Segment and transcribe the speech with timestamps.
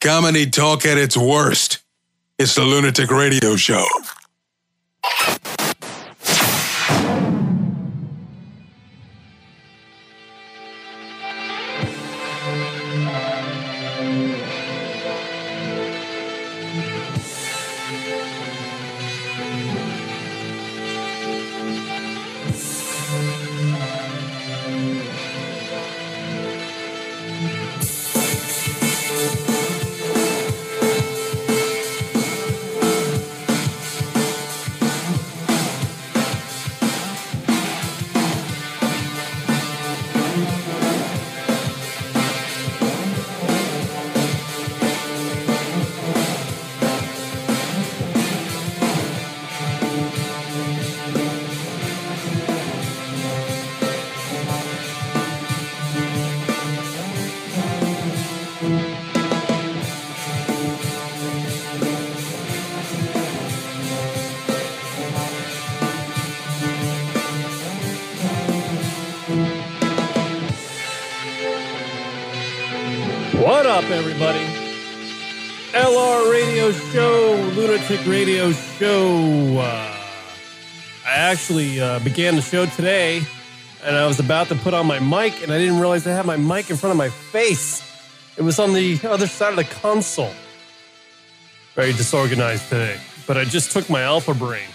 [0.00, 1.78] Comedy talk at its worst.
[2.38, 3.84] It's the Lunatic Radio Show.
[81.98, 83.22] Uh, began the show today,
[83.84, 86.26] and I was about to put on my mic, and I didn't realize I had
[86.26, 87.82] my mic in front of my face.
[88.36, 90.32] It was on the other side of the console.
[91.74, 94.68] Very disorganized today, but I just took my Alpha Brain.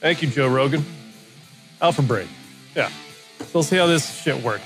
[0.00, 0.84] Thank you, Joe Rogan.
[1.80, 2.28] Alpha Brain.
[2.74, 2.88] Yeah.
[3.38, 4.64] So we'll see how this shit works.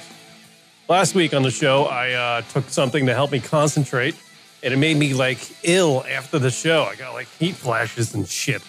[0.88, 4.14] Last week on the show, I uh, took something to help me concentrate,
[4.62, 6.84] and it made me like ill after the show.
[6.84, 8.62] I got like heat flashes and shit.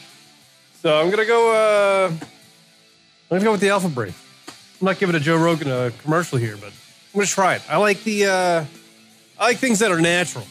[0.81, 1.53] So I'm gonna go.
[1.53, 2.26] Uh,
[3.37, 4.13] gonna go with the Alpha Brain.
[4.81, 7.61] I'm not giving a Joe Rogan a commercial here, but I'm gonna try it.
[7.69, 8.25] I like the.
[8.25, 8.65] Uh,
[9.39, 10.45] I like things that are natural.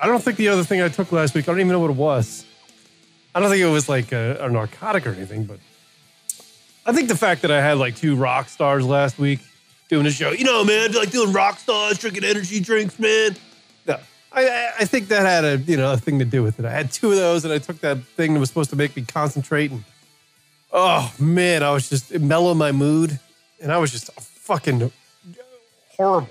[0.00, 1.48] I don't think the other thing I took last week.
[1.48, 2.44] I don't even know what it was.
[3.34, 5.60] I don't think it was like a, a narcotic or anything, but
[6.84, 9.40] I think the fact that I had like two rock stars last week
[9.88, 10.30] doing a show.
[10.32, 13.36] You know, man, like doing rock stars, drinking energy drinks, man.
[13.86, 13.98] No,
[14.32, 16.64] I, I, I think that had a you know a thing to do with it.
[16.64, 18.96] I had two of those, and I took that thing that was supposed to make
[18.96, 19.70] me concentrate.
[19.70, 19.84] And
[20.72, 23.18] oh man, I was just it mellowed my mood,
[23.60, 24.90] and I was just fucking
[25.96, 26.28] horrible.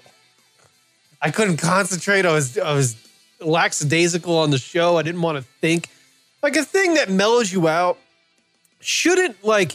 [1.21, 2.25] I couldn't concentrate.
[2.25, 2.95] I was I was
[3.39, 4.97] lackadaisical on the show.
[4.97, 5.89] I didn't want to think.
[6.41, 7.97] Like a thing that mellows you out
[8.79, 9.73] shouldn't like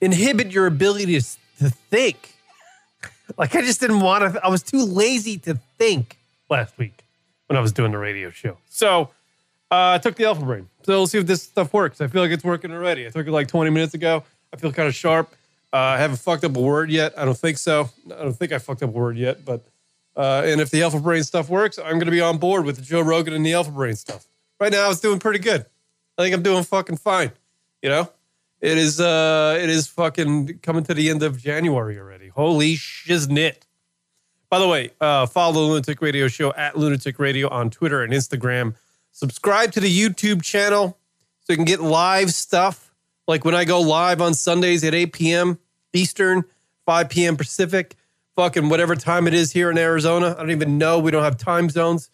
[0.00, 1.26] inhibit your ability to,
[1.58, 2.34] to think.
[3.36, 4.44] Like I just didn't want to.
[4.44, 6.18] I was too lazy to think
[6.48, 7.04] last week
[7.46, 8.56] when I was doing the radio show.
[8.70, 9.10] So
[9.70, 10.68] uh, I took the Alpha Brain.
[10.82, 12.00] So we'll see if this stuff works.
[12.00, 13.06] I feel like it's working already.
[13.06, 14.24] I took it like 20 minutes ago.
[14.52, 15.34] I feel kind of sharp.
[15.72, 17.12] Uh, I haven't fucked up a word yet.
[17.18, 17.90] I don't think so.
[18.06, 19.44] I don't think I fucked up a word yet.
[19.44, 19.66] But
[20.16, 22.76] uh, and if the Alpha Brain stuff works, I'm going to be on board with
[22.76, 24.26] the Joe Rogan and the Alpha Brain stuff.
[24.58, 25.66] Right now, I was doing pretty good.
[26.16, 27.30] I think I'm doing fucking fine.
[27.82, 28.10] You know,
[28.60, 32.28] it is uh it is fucking coming to the end of January already.
[32.28, 33.58] Holy shiznit.
[34.50, 38.12] By the way, uh, follow the Lunatic Radio Show at Lunatic Radio on Twitter and
[38.12, 38.74] Instagram.
[39.18, 40.96] Subscribe to the YouTube channel
[41.40, 42.94] so you can get live stuff.
[43.26, 45.58] Like when I go live on Sundays at 8 p.m.
[45.92, 46.44] Eastern,
[46.86, 47.36] 5 p.m.
[47.36, 47.96] Pacific,
[48.36, 50.36] fucking whatever time it is here in Arizona.
[50.38, 51.00] I don't even know.
[51.00, 52.10] We don't have time zones.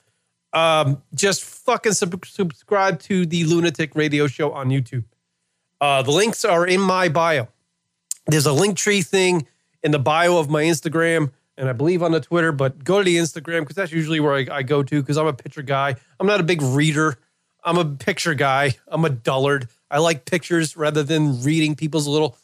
[0.54, 5.04] Um, just fucking sub- subscribe to the Lunatic Radio Show on YouTube.
[5.82, 7.48] Uh, the links are in my bio.
[8.28, 9.46] There's a link tree thing
[9.82, 13.04] in the bio of my Instagram and I believe on the Twitter, but go to
[13.04, 15.96] the Instagram because that's usually where I, I go to because I'm a picture guy.
[16.18, 17.18] I'm not a big reader.
[17.62, 18.76] I'm a picture guy.
[18.88, 19.68] I'm a dullard.
[19.90, 22.36] I like pictures rather than reading people's little,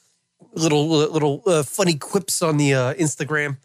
[0.52, 3.58] little, little uh, funny quips on the uh, Instagram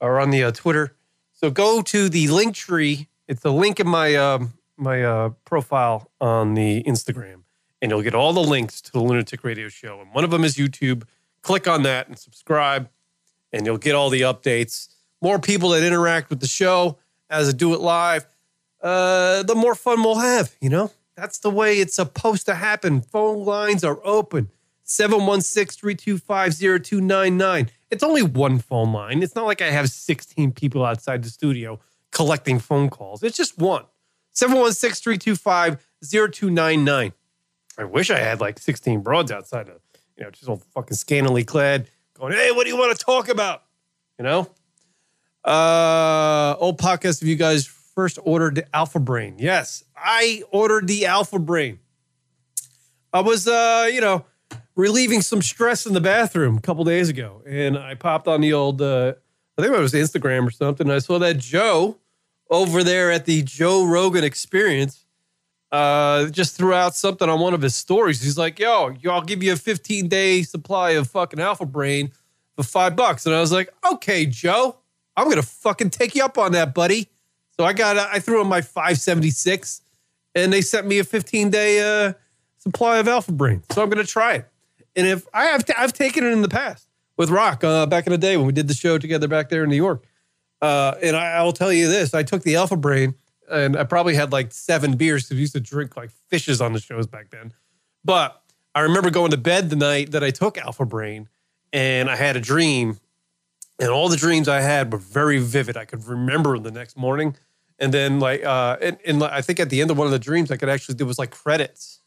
[0.00, 0.94] or on the uh, Twitter.
[1.32, 3.08] So go to the link tree.
[3.28, 7.42] It's the link in my um, my uh, profile on the Instagram,
[7.80, 10.00] and you'll get all the links to the Lunatic Radio Show.
[10.00, 11.04] And one of them is YouTube.
[11.42, 12.88] Click on that and subscribe,
[13.54, 14.88] and you'll get all the updates.
[15.22, 16.98] More people that interact with the show
[17.30, 18.26] as I do it live,
[18.82, 20.54] uh, the more fun we'll have.
[20.60, 23.00] You know, that's the way it's supposed to happen.
[23.00, 24.50] Phone lines are open
[24.82, 27.70] 716 325 0299.
[27.90, 29.22] It's only one phone line.
[29.22, 31.78] It's not like I have 16 people outside the studio
[32.10, 33.22] collecting phone calls.
[33.22, 33.84] It's just one
[34.32, 37.12] 716 325 0299.
[37.78, 39.80] I wish I had like 16 broads outside of,
[40.16, 43.28] you know, just all fucking scantily clad going, hey, what do you want to talk
[43.28, 43.62] about?
[44.18, 44.50] You know?
[45.44, 49.36] Uh, old podcast of you guys first ordered the Alpha Brain.
[49.38, 51.80] Yes, I ordered the Alpha Brain.
[53.12, 54.24] I was, uh, you know,
[54.74, 58.52] relieving some stress in the bathroom a couple days ago, and I popped on the
[58.52, 59.14] old, uh,
[59.58, 60.90] I think it was Instagram or something.
[60.90, 61.98] I saw that Joe
[62.50, 65.03] over there at the Joe Rogan Experience,
[65.74, 68.22] uh, just threw out something on one of his stories.
[68.22, 72.12] He's like, "Yo, I'll give you a 15 day supply of fucking Alpha Brain
[72.54, 74.76] for five bucks." And I was like, "Okay, Joe,
[75.16, 77.08] I'm gonna fucking take you up on that, buddy."
[77.56, 79.80] So I got, I threw in my 576,
[80.36, 82.12] and they sent me a 15 day uh,
[82.58, 83.64] supply of Alpha Brain.
[83.72, 84.48] So I'm gonna try it.
[84.94, 86.86] And if I have, t- I've taken it in the past
[87.16, 89.64] with Rock uh, back in the day when we did the show together back there
[89.64, 90.04] in New York.
[90.62, 93.16] Uh, and I will tell you this: I took the Alpha Brain,
[93.50, 96.72] and I probably had like seven beers because we used to drink like fishes on
[96.72, 97.52] the shows back then.
[98.04, 98.42] But
[98.74, 101.28] I remember going to bed the night that I took Alpha Brain,
[101.72, 102.98] and I had a dream,
[103.78, 105.76] and all the dreams I had were very vivid.
[105.76, 107.36] I could remember the next morning,
[107.78, 110.18] and then like, uh, and, and I think at the end of one of the
[110.18, 112.00] dreams, I could actually there was like credits.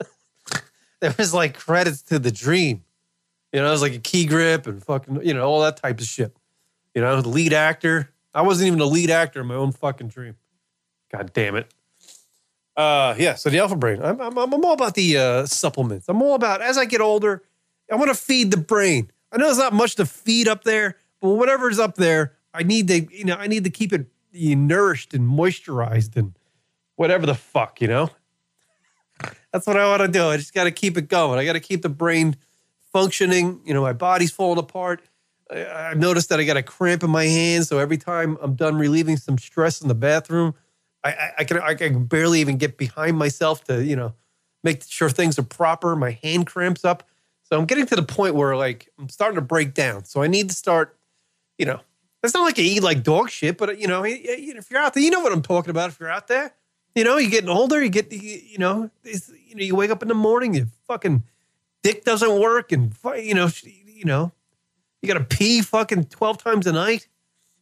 [1.00, 2.84] there was like credits to the dream.
[3.52, 5.98] You know, it was like a key grip and fucking, you know, all that type
[5.98, 6.36] of shit.
[6.94, 8.10] You know, the lead actor.
[8.32, 10.36] I wasn't even the lead actor in my own fucking dream.
[11.10, 11.72] God damn it.
[12.76, 13.34] Uh, yeah.
[13.34, 14.02] So the Alpha Brain.
[14.02, 16.08] I'm, I'm, I'm all about the uh, supplements.
[16.08, 17.42] I'm all about as I get older.
[17.90, 19.10] I want to feed the brain.
[19.32, 22.88] I know there's not much to feed up there, but whatever's up there, I need
[22.88, 26.34] to, you know, I need to keep it nourished and moisturized and
[26.96, 28.10] whatever the fuck, you know.
[29.52, 30.26] That's what I want to do.
[30.26, 31.38] I just got to keep it going.
[31.38, 32.36] I got to keep the brain
[32.92, 33.60] functioning.
[33.64, 35.02] You know, my body's falling apart.
[35.50, 37.68] I've noticed that I got a cramp in my hands.
[37.68, 40.54] So every time I'm done relieving some stress in the bathroom,
[41.02, 44.14] I, I, can I can barely even get behind myself to you know
[44.62, 45.96] make sure things are proper.
[45.96, 47.04] My hand cramps up.
[47.42, 50.04] So I'm getting to the point where like I'm starting to break down.
[50.04, 50.96] So I need to start,
[51.58, 51.80] you know,
[52.22, 55.02] it's not like I eat like dog shit, but you know, if you're out there,
[55.02, 55.90] you know what I'm talking about.
[55.90, 56.54] If you're out there,
[56.94, 60.08] you know, you're getting older, you get, you know, you know, you wake up in
[60.08, 61.24] the morning, you fucking
[61.82, 64.32] dick doesn't work, and you know, you know,
[65.00, 67.08] you got to pee fucking twelve times a night.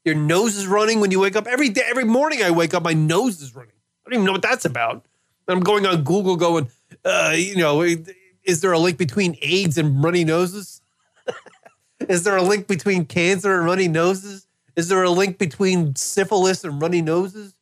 [0.04, 1.46] Your nose is running when you wake up.
[1.46, 3.72] Every day, every morning I wake up, my nose is running.
[4.06, 5.04] I don't even know what that's about.
[5.48, 6.70] I'm going on Google, going,
[7.04, 10.82] uh, you know, is there a link between AIDS and runny noses?
[12.08, 14.46] is there a link between cancer and runny noses?
[14.76, 17.54] Is there a link between syphilis and runny noses?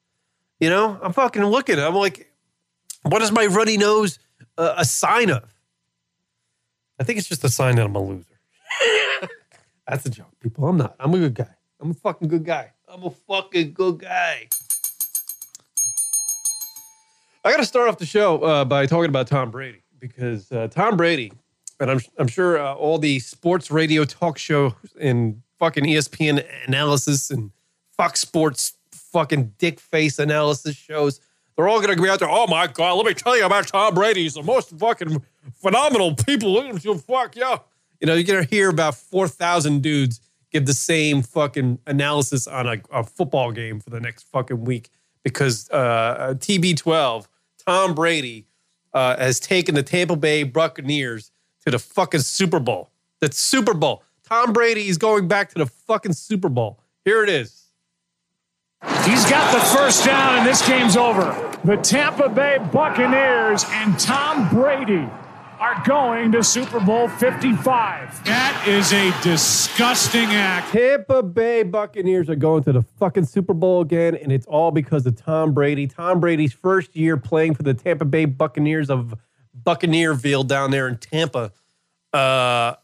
[0.61, 1.79] You know, I'm fucking looking.
[1.79, 2.31] I'm like,
[3.03, 4.19] what is my runny nose
[4.59, 5.53] uh, a sign of?
[6.99, 8.25] I think it's just a sign that I'm a loser.
[9.89, 10.67] That's a joke, people.
[10.67, 10.97] I'm not.
[10.99, 11.56] I'm a good guy.
[11.87, 12.73] I'm a fucking good guy.
[12.89, 14.49] I'm a fucking good guy.
[17.45, 20.67] I got to start off the show uh, by talking about Tom Brady because uh,
[20.67, 21.33] Tom Brady,
[21.79, 27.31] and I'm, I'm sure uh, all the sports radio talk show and fucking ESPN analysis
[27.31, 27.53] and
[27.97, 31.21] Fox Sports fucking dick face analysis shows,
[31.55, 32.29] they're all going to be out there.
[32.29, 34.25] Oh my God, let me tell you about Tom Brady.
[34.25, 35.23] He's the most fucking
[35.55, 36.77] phenomenal people.
[36.99, 37.59] Fuck yeah.
[38.01, 40.21] You know, you're going to hear about 4,000 dudes
[40.57, 44.89] give the same fucking analysis on a, a, football game for the next fucking week
[45.23, 47.27] because uh, TB12,
[47.67, 48.47] Tom Brady,
[48.95, 51.31] uh, has taken the Tampa Bay Buccaneers
[51.67, 52.91] to the fucking Super Bowl.
[53.21, 54.03] The Super Bowl.
[54.25, 56.81] Tom Brady is going back to the fucking Super Bowl.
[57.05, 57.65] Here it is.
[59.05, 61.59] He's got the first down, and this game's over.
[61.65, 65.07] The Tampa Bay Buccaneers and Tom Brady
[65.59, 68.25] are going to Super Bowl 55.
[68.25, 70.71] That is a disgusting act.
[70.71, 75.07] Tampa Bay Buccaneers are going to the fucking Super Bowl again, and it's all because
[75.07, 75.87] of Tom Brady.
[75.87, 79.15] Tom Brady's first year playing for the Tampa Bay Buccaneers of
[79.65, 81.53] Buccaneerville down there in Tampa.
[82.13, 82.75] Uh,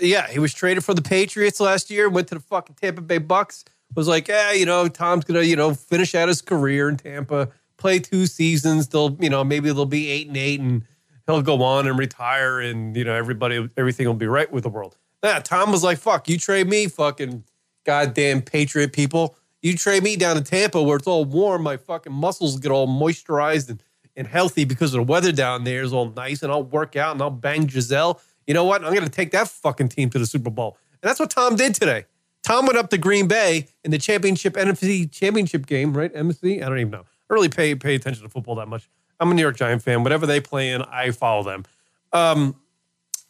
[0.00, 3.18] yeah, he was traded for the Patriots last year, went to the fucking Tampa Bay
[3.18, 3.64] Bucks.
[3.96, 7.48] Was like, yeah, you know, Tom's gonna, you know, finish out his career in Tampa,
[7.76, 8.86] play two seasons.
[8.86, 10.84] They'll, you know, maybe they'll be eight and eight and
[11.30, 14.68] he'll go on and retire and you know everybody everything will be right with the
[14.68, 14.96] world.
[15.22, 17.44] Nah, Tom was like, fuck, you trade me, fucking
[17.84, 19.36] goddamn patriot people.
[19.62, 22.88] You trade me down to Tampa where it's all warm, my fucking muscles get all
[22.88, 23.82] moisturized and,
[24.16, 27.22] and healthy because the weather down there is all nice, and I'll work out and
[27.22, 28.20] I'll bang Gisele.
[28.46, 28.84] You know what?
[28.84, 30.78] I'm gonna take that fucking team to the Super Bowl.
[31.02, 32.06] And that's what Tom did today.
[32.42, 36.10] Tom went up to Green Bay in the championship NFC championship game, right?
[36.14, 36.62] MC?
[36.62, 37.04] I don't even know.
[37.30, 38.88] I really pay pay attention to football that much.
[39.20, 40.02] I'm a New York Giant fan.
[40.02, 41.64] Whatever they play in, I follow them.
[42.12, 42.56] Um,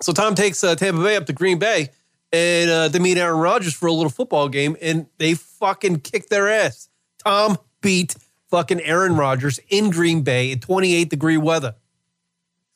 [0.00, 1.90] so Tom takes uh, Tampa Bay up to Green Bay
[2.32, 6.28] and uh, they meet Aaron Rodgers for a little football game, and they fucking kick
[6.28, 6.88] their ass.
[7.18, 8.14] Tom beat
[8.50, 11.74] fucking Aaron Rodgers in Green Bay in 28 degree weather.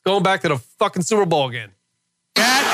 [0.05, 1.71] Going back to the fucking Super Bowl again.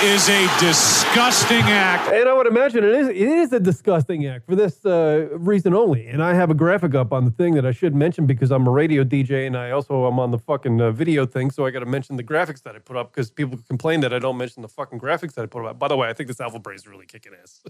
[0.03, 2.11] Is a disgusting act.
[2.11, 5.75] And I would imagine it is it is a disgusting act for this uh, reason
[5.75, 6.07] only.
[6.07, 8.65] And I have a graphic up on the thing that I should mention because I'm
[8.65, 11.51] a radio DJ and I also am on the fucking uh, video thing.
[11.51, 14.11] So I got to mention the graphics that I put up because people complain that
[14.11, 15.77] I don't mention the fucking graphics that I put up.
[15.77, 17.61] By the way, I think this Alpha Brain is really kicking ass.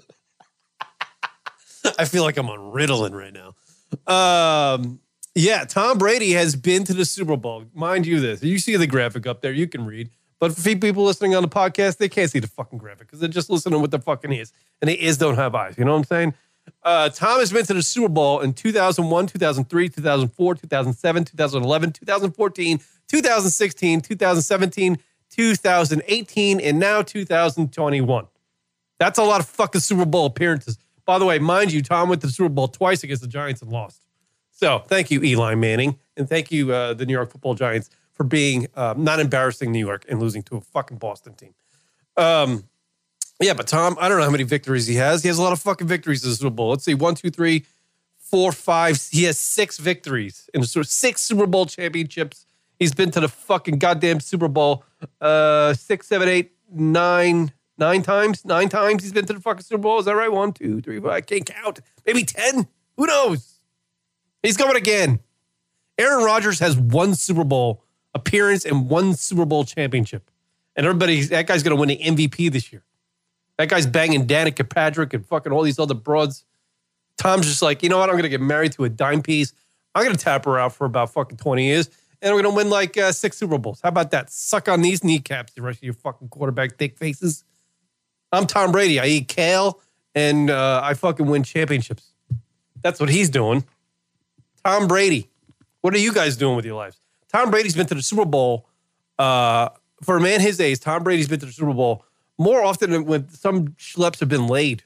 [2.00, 3.56] I feel like I'm on Ritalin right now.
[4.08, 5.02] Um,
[5.36, 7.66] yeah, Tom Brady has been to the Super Bowl.
[7.74, 10.10] Mind you, this you see the graphic up there, you can read.
[10.42, 13.30] But for people listening on the podcast, they can't see the fucking graphic because they're
[13.30, 15.78] just listening with the fucking ears, and the ears don't have eyes.
[15.78, 16.34] You know what I'm saying?
[16.82, 22.80] Uh, Tom has been to the Super Bowl in 2001, 2003, 2004, 2007, 2011, 2014,
[23.08, 24.98] 2016, 2017,
[25.30, 28.28] 2018, and now 2021.
[28.98, 30.80] That's a lot of fucking Super Bowl appearances.
[31.06, 33.62] By the way, mind you, Tom went to the Super Bowl twice against the Giants
[33.62, 34.08] and lost.
[34.50, 37.92] So thank you, Eli Manning, and thank you, uh, the New York Football Giants,
[38.22, 41.56] for being uh, not embarrassing New York and losing to a fucking Boston team.
[42.18, 42.66] Um,
[43.40, 45.24] yeah, but Tom, I don't know how many victories he has.
[45.24, 46.70] He has a lot of fucking victories in the Super Bowl.
[46.70, 47.66] Let's see, one, two, three,
[48.20, 49.02] four, five.
[49.10, 52.46] He has six victories in the six Super Bowl championships.
[52.78, 54.84] He's been to the fucking goddamn Super Bowl
[55.20, 58.46] uh, six, seven, eight, nine, nine times.
[58.46, 59.98] Nine times he's been to the fucking Super Bowl.
[59.98, 60.32] Is that right?
[60.32, 61.10] One, two, three, four.
[61.10, 61.80] I can't count.
[62.06, 62.68] Maybe ten.
[62.98, 63.62] Who knows?
[64.44, 65.22] He's coming again.
[65.98, 70.30] Aaron Rodgers has one Super Bowl appearance and one Super Bowl championship,
[70.76, 72.84] and everybody that guy's going to win the MVP this year.
[73.58, 76.46] That guy's banging Danica Patrick and fucking all these other broads.
[77.18, 78.10] Tom's just like, you know what?
[78.10, 79.54] I'm going to get married to a dime piece.
[79.94, 81.90] I'm going to tap her out for about fucking 20 years,
[82.22, 83.82] and we're going to win like uh, six Super Bowls.
[83.82, 84.32] How about that?
[84.32, 87.44] Suck on these kneecaps, the rest of your fucking quarterback dick faces.
[88.32, 89.00] I'm Tom Brady.
[89.00, 89.82] I eat kale
[90.16, 92.12] and uh, I fucking win championships.
[92.82, 93.66] That's what he's doing.
[94.66, 95.30] Tom Brady.
[95.82, 96.98] What are you guys doing with your lives?
[97.32, 98.68] Tom Brady's been to the Super Bowl.
[99.18, 99.70] Uh,
[100.04, 102.06] for a man his age, Tom Brady's been to the Super Bowl
[102.38, 104.84] more often than when some schleps have been laid.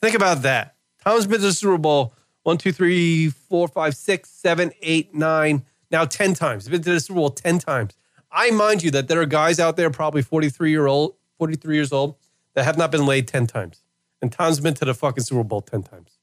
[0.00, 0.76] Think about that.
[1.04, 5.62] Tom's been to the Super Bowl one, two, three, four, five, six, seven, eight, nine,
[5.90, 6.64] now 10 times.
[6.64, 7.94] He's been to the Super Bowl 10 times.
[8.32, 11.92] I mind you that there are guys out there, probably 43 year old, 43 years
[11.92, 12.16] old,
[12.54, 13.82] that have not been laid 10 times.
[14.22, 16.18] And Tom's been to the fucking Super Bowl 10 times.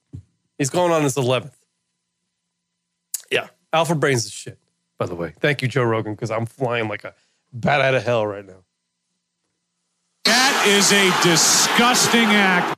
[0.58, 1.54] He's going on his 11th.
[3.30, 3.48] Yeah.
[3.74, 4.58] Alpha Brains is shit,
[4.98, 5.34] by the way.
[5.40, 7.14] Thank you, Joe Rogan, because I'm flying like a
[7.54, 8.64] bat out of hell right now.
[10.26, 12.78] That is a disgusting act.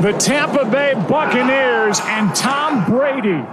[0.00, 3.44] The Tampa Bay Buccaneers and Tom Brady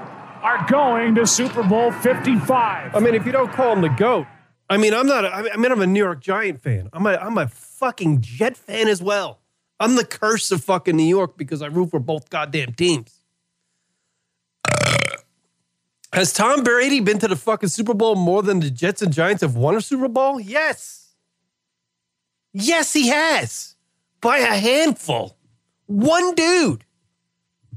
[0.42, 2.96] are going to Super Bowl 55.
[2.96, 4.28] I mean, if you don't call him the GOAT,
[4.70, 6.90] I mean, I'm not, a, I mean, I'm a New York Giant fan.
[6.94, 9.40] I'm a, I'm a fucking Jet fan as well.
[9.80, 13.23] I'm the curse of fucking New York because I root for both goddamn teams.
[16.14, 19.42] Has Tom Brady been to the fucking Super Bowl more than the Jets and Giants
[19.42, 20.40] have won a Super Bowl?
[20.40, 21.10] Yes.
[22.54, 23.76] Yes, he has.
[24.22, 25.36] By a handful.
[25.88, 26.86] One dude.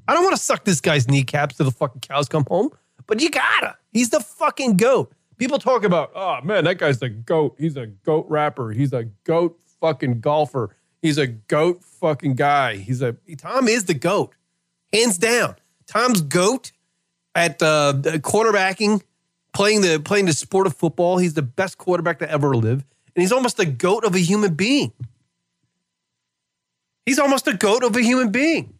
[0.06, 2.68] I don't want to suck this guy's kneecaps till the fucking cows come home,
[3.06, 3.74] but you gotta.
[3.94, 5.10] He's the fucking goat.
[5.38, 7.56] People talk about, oh man, that guy's a goat.
[7.58, 8.70] He's a goat rapper.
[8.70, 10.76] He's a goat fucking golfer.
[11.00, 12.76] He's a goat fucking guy.
[12.76, 14.34] He's a Tom is the goat,
[14.92, 15.56] hands down.
[15.86, 16.72] Tom's goat
[17.36, 19.02] at uh, quarterbacking,
[19.52, 21.18] playing the playing the sport of football.
[21.18, 24.54] He's the best quarterback to ever live, and he's almost the goat of a human
[24.54, 24.92] being.
[27.04, 28.74] He's almost the goat of a human being.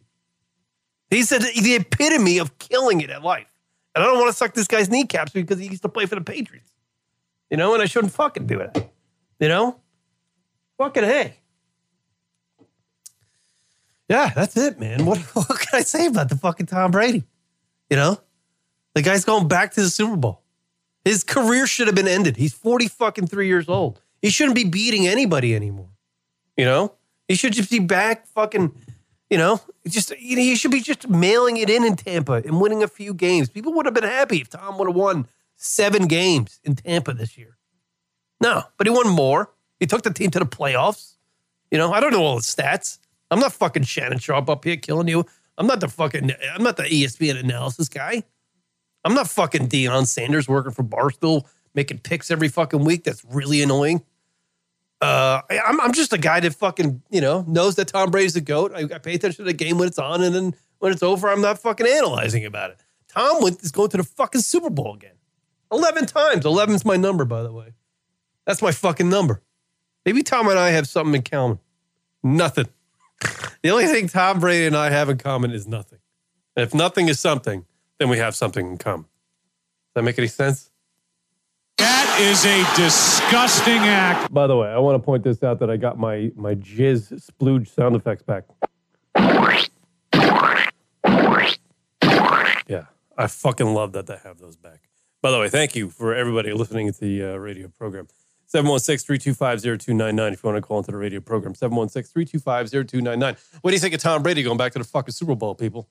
[1.11, 3.47] He's the, the epitome of killing it at life.
[3.95, 6.17] And I don't want to suck this guy's kneecaps because he used to play for
[6.17, 6.73] the Patriots.
[7.51, 8.91] You know, and I shouldn't fucking do it.
[9.39, 9.79] You know?
[10.79, 11.37] Fucking hey.
[14.09, 15.07] Yeah, that's it, man.
[15.07, 17.23] What, what can I say about the fucking Tom Brady?
[17.89, 18.21] You know?
[18.97, 20.41] The guy's going back to the Super Bowl.
[21.05, 22.39] His career should have been ended.
[22.39, 24.01] He's 40 fucking three years old.
[24.23, 25.91] He shouldn't be beating anybody anymore.
[26.57, 26.95] You know?
[27.29, 28.75] He should just be back fucking,
[29.29, 32.59] you know, just you know, he should be just mailing it in in Tampa and
[32.59, 33.51] winning a few games.
[33.51, 37.37] People would have been happy if Tom would have won seven games in Tampa this
[37.37, 37.59] year.
[38.41, 39.51] No, but he won more.
[39.79, 41.17] He took the team to the playoffs.
[41.71, 42.99] You know, I don't know all the stats.
[43.31, 45.27] I'm not fucking Shannon Sharpe up here killing you.
[45.59, 48.23] I'm not the fucking, I'm not the ESPN analysis guy.
[49.07, 51.47] I'm not fucking Deion Sanders working for Barstool
[51.77, 53.05] making picks every fucking week.
[53.05, 54.03] That's really annoying.
[55.01, 58.35] Uh, I, I'm, I'm just a guy that fucking, you know, knows that Tom Brady's
[58.35, 58.73] the GOAT.
[58.75, 61.29] I, I pay attention to the game when it's on, and then when it's over,
[61.29, 62.79] I'm not fucking analyzing about it.
[63.09, 65.15] Tom went, is going to the fucking Super Bowl again.
[65.71, 66.45] 11 times.
[66.45, 67.75] 11's my number, by the way.
[68.45, 69.41] That's my fucking number.
[70.05, 71.61] Maybe Tom and I have something in common.
[72.25, 72.67] Nothing.
[73.63, 75.99] The only thing Tom Brady and I have in common is nothing.
[76.57, 77.65] If nothing is something,
[77.99, 79.05] then we have something in common.
[79.05, 80.71] Does that make any sense?
[81.79, 84.33] That is a disgusting act.
[84.33, 87.31] By the way, I want to point this out that I got my my jizz
[87.31, 88.45] splooge sound effects back.
[92.69, 92.87] Yeah,
[93.17, 94.81] I fucking love that they have those back.
[95.23, 98.09] By the way, thank you for everybody listening to the uh, radio program.
[98.53, 101.55] 716-325-0299 if you want to call into the radio program.
[101.55, 103.37] 716-325-0299.
[103.61, 105.89] What do you think of Tom Brady going back to the fucking Super Bowl, people?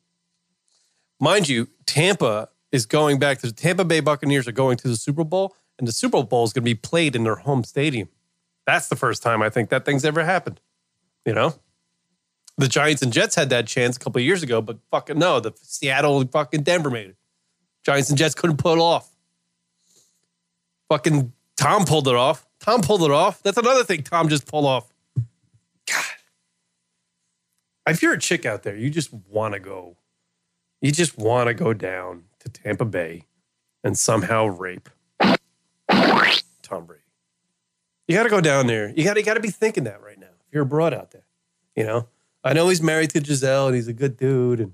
[1.20, 4.96] Mind you, Tampa is going back to the Tampa Bay Buccaneers are going to the
[4.96, 8.10] Super Bowl, and the Super Bowl is going to be played in their home stadium.
[8.66, 10.60] That's the first time I think that thing's ever happened.
[11.26, 11.56] You know,
[12.58, 15.54] the Giants and Jets had that chance a couple years ago, but fucking no, the
[15.62, 17.16] Seattle and fucking Denver made it.
[17.84, 19.10] Giants and Jets couldn't pull it off.
[20.90, 22.46] Fucking Tom pulled it off.
[22.60, 23.42] Tom pulled it off.
[23.44, 24.92] That's another thing Tom just pulled off.
[25.88, 26.04] God.
[27.88, 29.98] If you're a chick out there, you just want to go.
[30.86, 33.24] You just want to go down to Tampa Bay
[33.84, 34.88] and somehow rape
[35.20, 37.01] Tom Brady.
[38.08, 38.89] You got to go down there.
[38.96, 40.27] You got you got to be thinking that right now.
[40.27, 41.25] If you're a broad out there,
[41.75, 42.08] you know.
[42.44, 44.74] I know he's married to Gisele and he's a good dude, and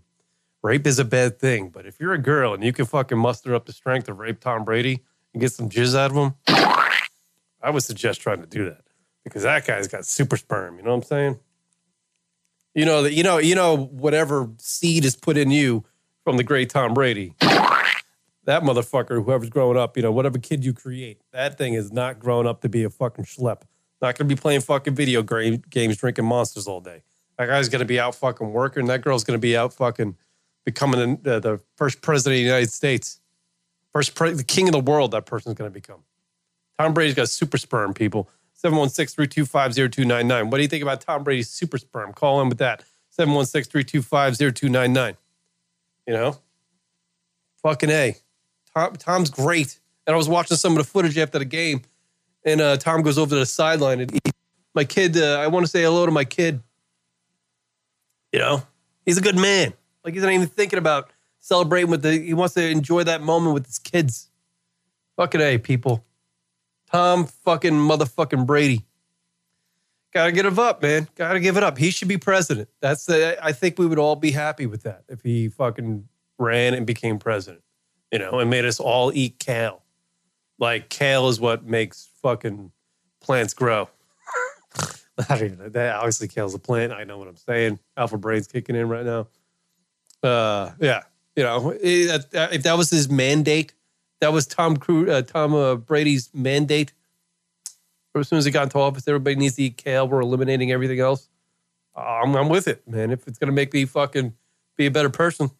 [0.61, 1.69] rape is a bad thing.
[1.69, 4.41] But if you're a girl and you can fucking muster up the strength to rape
[4.41, 4.99] Tom Brady
[5.33, 6.33] and get some jizz out of him,
[7.61, 8.81] I would suggest trying to do that
[9.23, 10.75] because that guy's got super sperm.
[10.75, 11.39] You know what I'm saying?
[12.75, 15.85] You know that you know you know whatever seed is put in you
[16.23, 17.33] from the great Tom Brady.
[18.45, 22.19] That motherfucker, whoever's growing up, you know, whatever kid you create, that thing is not
[22.19, 23.61] growing up to be a fucking schlep.
[24.01, 27.03] Not going to be playing fucking video games, drinking monsters all day.
[27.37, 28.87] That guy's going to be out fucking working.
[28.87, 30.15] That girl's going to be out fucking
[30.65, 33.19] becoming the, uh, the first president of the United States.
[33.93, 36.03] First, pre- the king of the world, that person's going to become.
[36.79, 38.29] Tom Brady's got super sperm, people.
[38.53, 40.49] 716 325 0299.
[40.49, 42.13] What do you think about Tom Brady's super sperm?
[42.13, 42.83] Call in with that.
[43.09, 45.17] 716 325 0299.
[46.11, 46.37] You know?
[47.63, 48.17] Fucking A.
[48.75, 49.79] Tom, Tom's great.
[50.05, 51.83] And I was watching some of the footage after the game,
[52.43, 54.19] and uh, Tom goes over to the sideline and he,
[54.75, 56.61] my kid, uh, I want to say hello to my kid.
[58.33, 58.63] You know,
[59.05, 59.71] he's a good man.
[60.03, 62.11] Like he's not even thinking about celebrating with the.
[62.11, 64.29] He wants to enjoy that moment with his kids.
[65.15, 66.03] Fucking a people.
[66.91, 68.85] Tom fucking motherfucking Brady.
[70.13, 71.07] Gotta give it up, man.
[71.15, 71.77] Gotta give it up.
[71.77, 72.69] He should be president.
[72.81, 73.37] That's the.
[73.43, 77.17] I think we would all be happy with that if he fucking ran and became
[77.17, 77.63] president.
[78.11, 79.83] You know, and made us all eat kale.
[80.59, 82.71] Like kale is what makes fucking
[83.21, 83.89] plants grow.
[84.77, 85.69] I don't even know.
[85.69, 86.91] That obviously kills a plant.
[86.91, 87.79] I know what I'm saying.
[87.95, 89.27] Alpha brain's kicking in right now.
[90.21, 91.03] Uh, yeah,
[91.35, 93.73] you know, if that was his mandate,
[94.19, 96.93] that was Tom Cruise, uh, Tom uh, Brady's mandate.
[98.15, 100.07] As soon as he got into office, everybody needs to eat kale.
[100.07, 101.29] We're eliminating everything else.
[101.95, 103.11] I'm, I'm with it, man.
[103.11, 104.33] If it's gonna make me fucking
[104.77, 105.51] be a better person,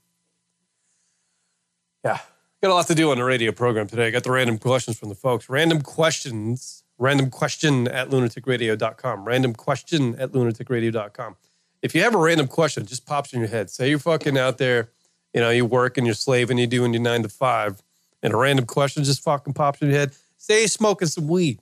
[2.03, 2.19] yeah.
[2.61, 4.07] Got a lot to do on the radio program today.
[4.07, 5.49] I got the random questions from the folks.
[5.49, 9.25] Random questions random question at lunaticradio.com.
[9.25, 11.35] Random question at lunaticradio.com.
[11.81, 13.71] If you have a random question, just pops in your head.
[13.71, 14.91] Say you're fucking out there,
[15.33, 17.81] you know, you work and you're slaving, you're doing your nine to five,
[18.21, 20.13] and a random question just fucking pops in your head.
[20.37, 21.59] Say you're smoking some weed.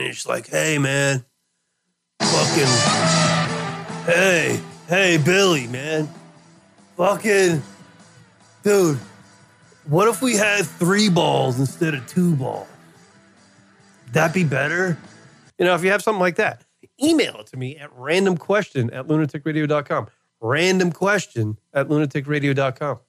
[0.00, 1.22] And you're like, hey, man,
[2.22, 2.64] fucking,
[4.06, 4.58] hey,
[4.88, 6.08] hey, Billy, man,
[6.96, 7.62] fucking,
[8.62, 8.96] dude,
[9.84, 12.66] what if we had three balls instead of two balls?
[14.12, 14.96] that be better?
[15.58, 16.64] You know, if you have something like that,
[17.02, 20.08] email it to me at random question at lunaticradio.com.
[20.40, 23.00] Random question at lunaticradio.com.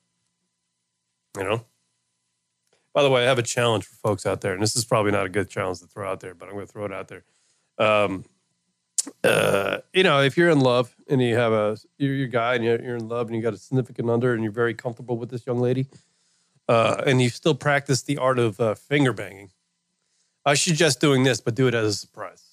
[1.37, 1.65] You know?
[2.93, 5.11] By the way, I have a challenge for folks out there, and this is probably
[5.11, 7.07] not a good challenge to throw out there, but I'm going to throw it out
[7.07, 7.23] there.
[7.77, 8.25] Um,
[9.23, 12.63] uh, you know, if you're in love and you have a you're your guy and
[12.63, 15.29] you're, you're, in love and you got a significant under and you're very comfortable with
[15.29, 15.87] this young lady,
[16.67, 19.49] uh, and you still practice the art of uh, finger banging,
[20.45, 22.43] I suggest doing this, but do it as a surprise.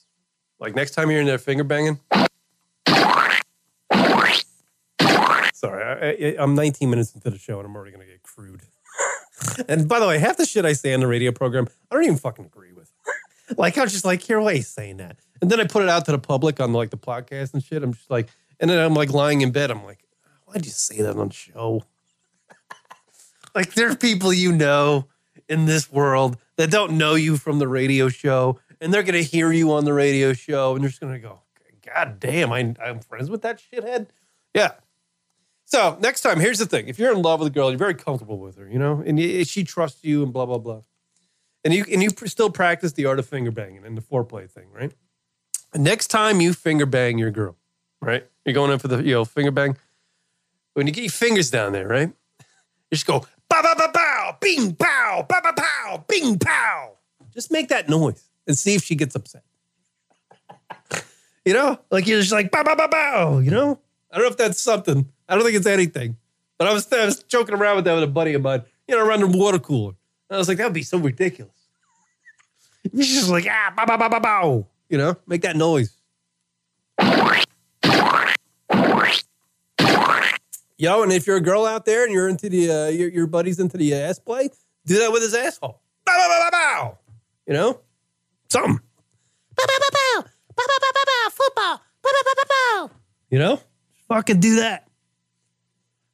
[0.58, 2.00] Like next time you're in there finger banging.
[5.54, 8.62] Sorry, I, am 19 minutes into the show and I'm already going to get crude.
[9.68, 12.04] and by the way, half the shit I say on the radio program, I don't
[12.04, 12.92] even fucking agree with.
[13.56, 15.16] like, I was just like, here, why you saying that?
[15.40, 17.82] And then I put it out to the public on like the podcast and shit.
[17.82, 18.28] I'm just like,
[18.60, 19.70] and then I'm like lying in bed.
[19.70, 20.04] I'm like,
[20.46, 21.84] why'd you say that on the show?
[23.54, 25.06] like, there's people you know
[25.48, 29.52] in this world that don't know you from the radio show, and they're to hear
[29.52, 31.40] you on the radio show, and they're just to go,
[31.86, 34.08] God damn, I, I'm friends with that shithead.
[34.54, 34.72] Yeah.
[35.68, 37.94] So next time, here's the thing: if you're in love with a girl, you're very
[37.94, 40.80] comfortable with her, you know, and she trusts you, and blah blah blah,
[41.62, 44.70] and you and you still practice the art of finger banging and the foreplay thing,
[44.72, 44.92] right?
[45.74, 47.54] next time you finger bang your girl,
[48.00, 48.26] right?
[48.46, 49.76] You're going in for the you know finger bang.
[50.72, 52.08] When you get your fingers down there, right?
[52.08, 56.92] You just go Ba ba ba bow, bing pow, ba ba pow, bing pow.
[57.34, 59.42] Just make that noise and see if she gets upset.
[61.44, 63.38] you know, like you're just like ba ba ba bow.
[63.38, 63.78] You know,
[64.10, 65.12] I don't know if that's something.
[65.28, 66.16] I don't think it's anything.
[66.58, 68.62] But I was, I was joking around with that with a buddy of mine.
[68.86, 69.94] You know, around the water cooler.
[70.30, 71.52] And I was like, that would be so ridiculous.
[72.92, 74.66] He's just like ah ba ba ba ba bow.
[74.88, 75.94] You know, make that noise.
[80.80, 83.26] Yo, and if you're a girl out there and you're into the uh, your, your
[83.26, 84.48] buddy's into the ass play,
[84.86, 85.80] do that with his asshole.
[86.06, 86.98] Bow, bow, bow, bow, bow.
[87.46, 87.80] You know,
[88.48, 88.78] something.
[89.56, 90.22] Bow, bow, bow, bow.
[90.22, 91.30] Bow, bow, bow, bow, bow.
[91.30, 91.82] Football.
[92.02, 92.90] Bow, bow, bow, bow, bow.
[93.30, 93.60] You know,
[94.08, 94.87] fucking do that.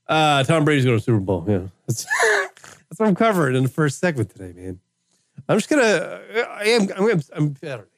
[0.06, 1.44] Uh, Tom Brady's going to Super Bowl.
[1.48, 2.04] Yeah, that's,
[2.88, 4.80] that's what I'm covering in the first segment today, man.
[5.48, 6.20] I'm just gonna.
[6.50, 6.88] I am.
[6.96, 7.10] I'm.
[7.10, 7.88] I'm, I'm better.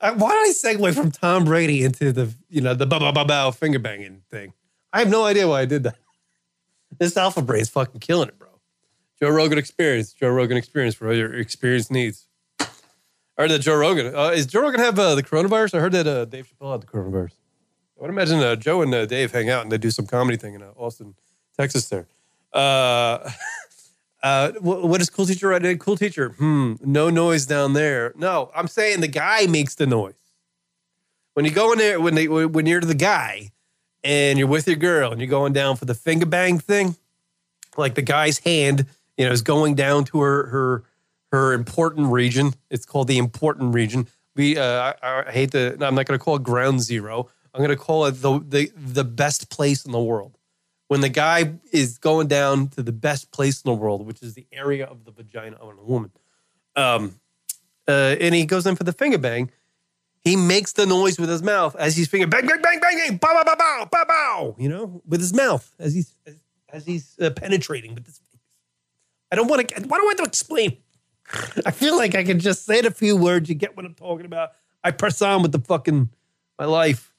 [0.00, 3.12] I, why did I segue from Tom Brady into the you know the bow bow
[3.12, 4.52] bow bow finger banging thing?
[4.92, 5.96] I have no idea why I did that.
[6.98, 8.48] This Alpha Brain's fucking killing it, bro.
[9.20, 10.12] Joe Rogan Experience.
[10.12, 12.26] Joe Rogan Experience for all your experience needs.
[12.60, 14.14] I heard that Joe Rogan.
[14.14, 15.74] Uh, is Joe Rogan have uh, the coronavirus?
[15.74, 17.32] I heard that uh, Dave Chappelle had the coronavirus.
[18.00, 20.38] I would imagine uh, Joe and uh, Dave hang out and they do some comedy
[20.38, 21.14] thing in uh, Austin,
[21.58, 21.86] Texas.
[21.90, 22.06] There.
[22.50, 23.30] Uh,
[24.22, 25.74] uh, what, what is cool teacher right now?
[25.74, 26.30] Cool teacher.
[26.30, 26.76] Hmm.
[26.82, 28.14] No noise down there.
[28.16, 30.14] No, I'm saying the guy makes the noise.
[31.34, 33.50] When you go in there, when they when you're the guy,
[34.02, 36.96] and you're with your girl, and you're going down for the finger bang thing,
[37.76, 38.86] like the guy's hand,
[39.16, 40.84] you know, is going down to her her
[41.32, 42.54] her important region.
[42.70, 44.08] It's called the important region.
[44.34, 45.72] We uh, I, I hate to.
[45.74, 47.28] I'm not going to call it ground zero.
[47.54, 50.36] I'm going to call it the, the the best place in the world.
[50.88, 54.34] When the guy is going down to the best place in the world, which is
[54.34, 56.10] the area of the vagina of a woman,
[56.74, 57.20] um,
[57.86, 59.50] uh, and he goes in for the finger bang,
[60.20, 63.16] he makes the noise with his mouth as he's finger bang bang bang bang bang
[63.16, 64.56] bow bow bow bow bow bow.
[64.58, 66.36] You know, with his mouth as he's as,
[66.72, 68.20] as he's uh, penetrating with his.
[69.32, 69.82] I don't want to.
[69.86, 70.76] Why do I have to explain?
[71.66, 73.48] I feel like I can just say it a few words.
[73.48, 74.50] You get what I'm talking about.
[74.82, 76.10] I press on with the fucking
[76.58, 77.09] my life.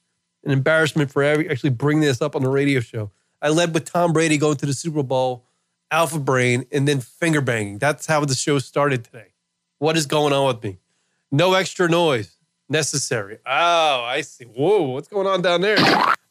[0.43, 3.11] An embarrassment for every, actually bring this up on the radio show.
[3.41, 5.45] I led with Tom Brady going to the Super Bowl,
[5.91, 7.77] Alpha Brain, and then finger banging.
[7.77, 9.33] That's how the show started today.
[9.79, 10.79] What is going on with me?
[11.31, 12.35] No extra noise
[12.69, 13.37] necessary.
[13.45, 14.45] Oh, I see.
[14.45, 15.77] Whoa, what's going on down there?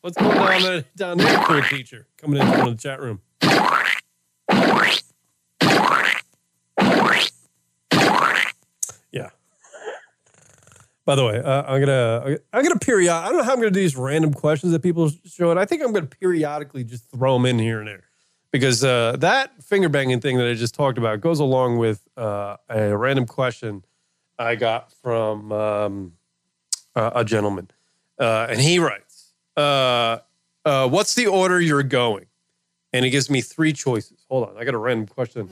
[0.01, 2.07] What's going on down there, cool teacher?
[2.17, 3.21] Coming in from the chat room.
[11.07, 13.11] By the way, uh, I'm gonna I'm gonna period.
[13.11, 15.65] I don't know how I'm gonna do these random questions that people show, and I
[15.65, 18.05] think I'm gonna periodically just throw them in here and there
[18.53, 22.57] because uh, that finger banging thing that I just talked about goes along with uh,
[22.69, 23.85] a random question
[24.39, 26.13] I got from um,
[26.95, 27.71] a gentleman,
[28.19, 30.19] uh, and he writes, uh,
[30.65, 32.27] uh, "What's the order you're going?"
[32.93, 34.25] And he gives me three choices.
[34.29, 35.49] Hold on, I got a random question.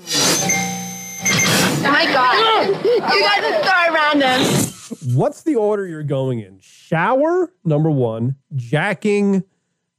[1.81, 2.85] Oh my god.
[2.85, 4.68] You guys are so random.
[5.15, 6.59] What's the order you're going in?
[6.61, 9.45] Shower, number one, jacking,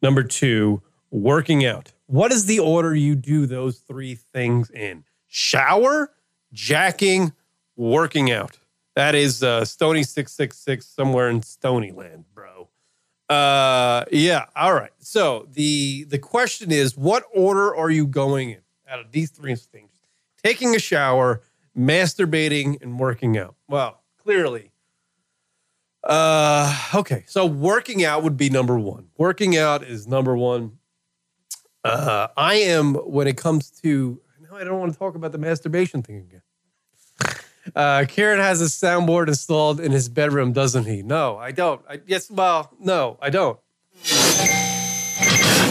[0.02, 1.94] number two, working out.
[2.08, 5.04] What is the order you do those three things in?
[5.28, 6.12] Shower,
[6.54, 7.34] jacking,
[7.76, 8.60] working out.
[8.96, 12.68] That is uh, Stony 666 somewhere in Stony land, bro.
[13.30, 14.46] Uh, yeah.
[14.56, 14.92] All right.
[15.00, 19.56] So the the question is, what order are you going in out of these three
[19.56, 19.92] things?
[20.44, 21.42] Taking a shower,
[21.78, 23.56] masturbating, and working out.
[23.68, 24.69] Well, clearly.
[26.04, 27.24] Uh, okay.
[27.28, 29.08] So working out would be number one.
[29.18, 30.78] Working out is number one.
[31.84, 34.20] Uh, I am when it comes to.
[34.50, 36.42] No, I don't want to talk about the masturbation thing again.
[37.76, 41.04] Uh, Kieran has a soundboard installed in his bedroom, doesn't he?
[41.04, 41.82] No, I don't.
[41.88, 43.60] I, yes, well, no, I don't.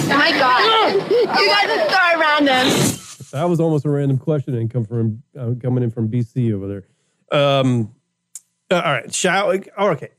[0.01, 1.11] Oh my god.
[1.11, 2.99] You guys are so random.
[3.33, 6.69] That was almost a random question and come from uh, coming in from BC over
[6.69, 6.85] there.
[7.41, 7.95] Um,
[8.71, 9.59] uh, all right, shower.
[9.79, 10.11] oh, okay,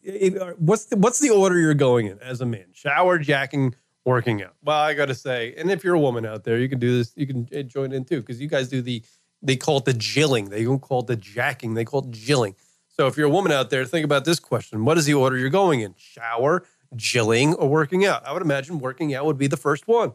[0.58, 2.66] what's the, what's the order you're going in as a man?
[2.74, 4.56] Shower, jacking, working out.
[4.64, 6.98] Well, I got to say, and if you're a woman out there, you can do
[6.98, 7.14] this.
[7.16, 9.04] You can uh, join in too because you guys do the.
[9.42, 10.50] They call it the jilling.
[10.50, 11.76] They don't call it the jacking.
[11.76, 12.56] They call it jilling.
[12.88, 15.38] So if you're a woman out there, think about this question: What is the order
[15.38, 15.94] you're going in?
[15.98, 18.26] Shower, jilling, or working out?
[18.26, 20.14] I would imagine working out would be the first one.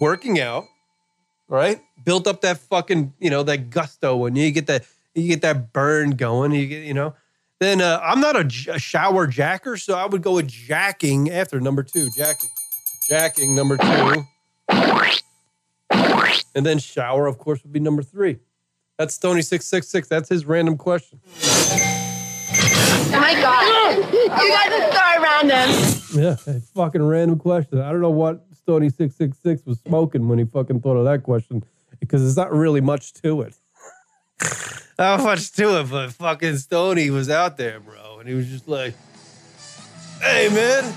[0.00, 0.64] Working out,
[1.48, 1.80] right?
[2.02, 5.72] Built up that fucking, you know, that gusto when you get that you get that
[5.72, 7.14] burn going, you get, you know.
[7.60, 11.30] Then uh, I'm not a, j- a shower jacker, so I would go with jacking
[11.30, 12.50] after number two, jacking,
[13.08, 14.24] jacking number two,
[16.54, 18.38] and then shower, of course, would be number three.
[18.98, 20.08] That's Stony six six six.
[20.08, 21.20] That's his random question.
[23.14, 24.12] Oh my god.
[24.12, 25.70] You guys are so random.
[26.14, 26.36] Yeah,
[26.74, 27.80] fucking random question.
[27.80, 31.04] I don't know what Stony six six six was smoking when he fucking thought of
[31.04, 31.62] that question
[32.00, 33.54] because there's not really much to it.
[35.02, 38.68] Not much to it, but fucking Stony was out there, bro, and he was just
[38.68, 38.94] like,
[40.20, 40.94] "Hey, man,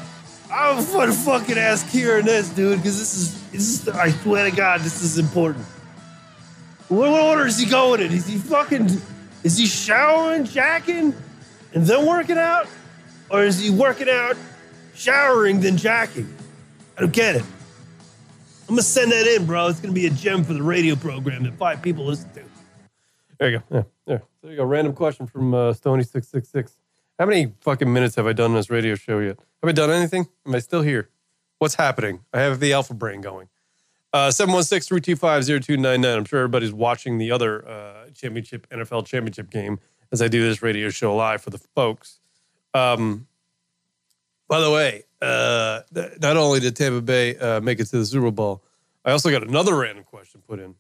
[0.52, 4.56] I'm gonna fucking ask Kieran this, dude, because this is this is I swear to
[4.56, 5.66] God, this is important.
[6.88, 8.12] What, what order is he going in?
[8.12, 9.02] Is he fucking
[9.44, 11.16] is he showering, jacking,
[11.74, 12.68] and then working out,
[13.32, 14.38] or is he working out?"
[14.94, 16.34] showering then jacking.
[16.98, 17.42] I don't get it.
[17.42, 19.68] I'm gonna send that in, bro.
[19.68, 22.55] It's gonna be a gem for the radio program that five people listen to.
[23.40, 23.64] There you go.
[23.72, 24.22] Yeah, there.
[24.42, 24.64] There you go.
[24.66, 26.78] Random question from uh, Stony six six six.
[27.20, 29.40] How many fucking minutes have I done on this radio show yet?
[29.62, 30.28] Have I done anything?
[30.46, 31.10] Am I still here?
[31.60, 32.22] What's happening?
[32.34, 33.48] I have the alpha brain going.
[34.12, 36.18] Uh, 716-325-0299.
[36.18, 39.80] I'm sure everybody's watching the other uh, championship, NFL championship game
[40.12, 42.20] as I do this radio show live for the folks.
[42.74, 43.28] Um,
[44.48, 48.06] by the way, uh, th- not only did Tampa Bay uh, make it to the
[48.06, 48.64] Super Bowl,
[49.04, 50.76] I also got another random question put in.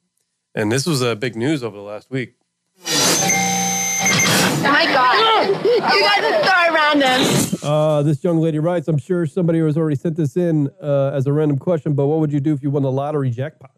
[0.53, 2.35] And this was uh, big news over the last week.
[2.83, 5.65] Oh my god.
[5.65, 7.59] You guys are so random.
[7.63, 11.27] Uh, this young lady writes, I'm sure somebody has already sent this in uh, as
[11.27, 13.71] a random question, but what would you do if you won the lottery jackpot?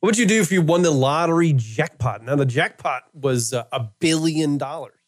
[0.00, 2.22] What would you do if you won the lottery jackpot?
[2.22, 4.98] Now, the jackpot was uh, a billion dollars.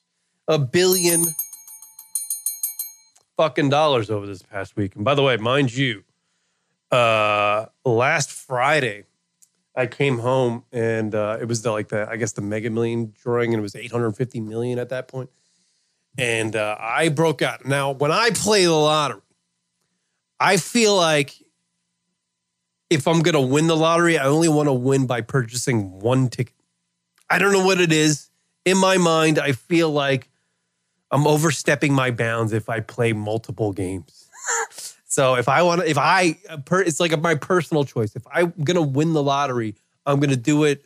[0.48, 1.24] A billion
[3.36, 4.96] fucking dollars over this past week.
[4.96, 6.04] And by the way, mind you,
[6.90, 9.04] uh, last Friday,
[9.76, 13.12] I came home and uh, it was the, like the, I guess the mega million
[13.22, 15.30] drawing, and it was 850 million at that point.
[16.16, 17.66] And uh, I broke out.
[17.66, 19.20] Now, when I play the lottery,
[20.40, 21.34] I feel like
[22.88, 26.28] if I'm going to win the lottery, I only want to win by purchasing one
[26.28, 26.54] ticket.
[27.28, 28.30] I don't know what it is.
[28.64, 30.30] In my mind, I feel like
[31.10, 34.28] I'm overstepping my bounds if I play multiple games.
[35.16, 36.36] so if I want to, if I,
[36.70, 38.14] it's like my personal choice.
[38.16, 39.74] If I'm going to win the lottery,
[40.04, 40.84] I'm going to do it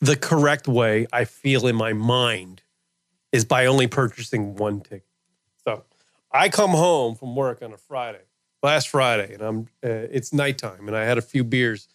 [0.00, 2.62] the correct way I feel in my mind
[3.30, 5.06] is by only purchasing one ticket.
[5.64, 5.84] So
[6.32, 8.22] I come home from work on a Friday,
[8.60, 11.86] last Friday, and I'm uh, it's nighttime, and I had a few beers,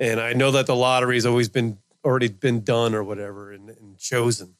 [0.00, 3.96] and I know that the lottery's always been already been done or whatever and, and
[3.96, 4.56] chosen.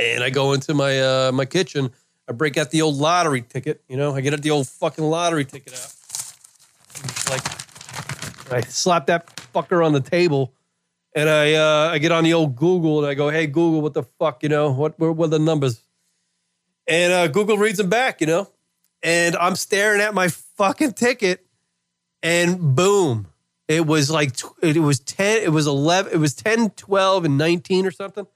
[0.00, 1.92] And I go into my uh, my kitchen,
[2.28, 5.44] I break out the old lottery ticket, you know, I get the old fucking lottery
[5.44, 5.94] ticket out,
[7.30, 10.52] like I slap that fucker on the table
[11.14, 13.94] and I uh, I get on the old Google and I go, "Hey Google, what
[13.94, 14.70] the fuck, you know?
[14.70, 15.82] What what, the numbers?"
[16.86, 18.50] And uh, Google reads them back, you know.
[19.02, 21.44] And I'm staring at my fucking ticket,
[22.22, 23.26] and boom,
[23.66, 27.86] it was like it was ten, it was eleven, it was 10, 12, and nineteen
[27.86, 28.26] or something.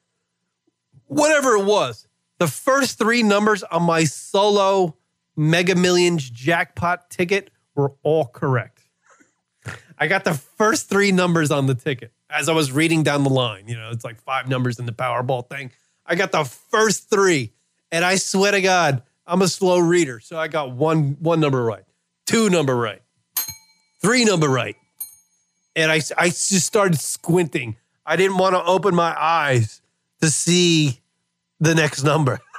[1.06, 2.06] Whatever it was,
[2.42, 4.96] the first three numbers on my solo
[5.36, 8.80] Mega Millions jackpot ticket were all correct.
[9.96, 13.30] I got the first three numbers on the ticket as I was reading down the
[13.30, 13.68] line.
[13.68, 15.70] You know, it's like five numbers in the Powerball thing.
[16.04, 17.52] I got the first three,
[17.92, 21.62] and I swear to God, I'm a slow reader, so I got one one number
[21.62, 21.84] right,
[22.26, 23.02] two number right,
[24.00, 24.74] three number right,
[25.76, 27.76] and I I just started squinting.
[28.04, 29.80] I didn't want to open my eyes
[30.20, 31.01] to see
[31.62, 32.38] the next number.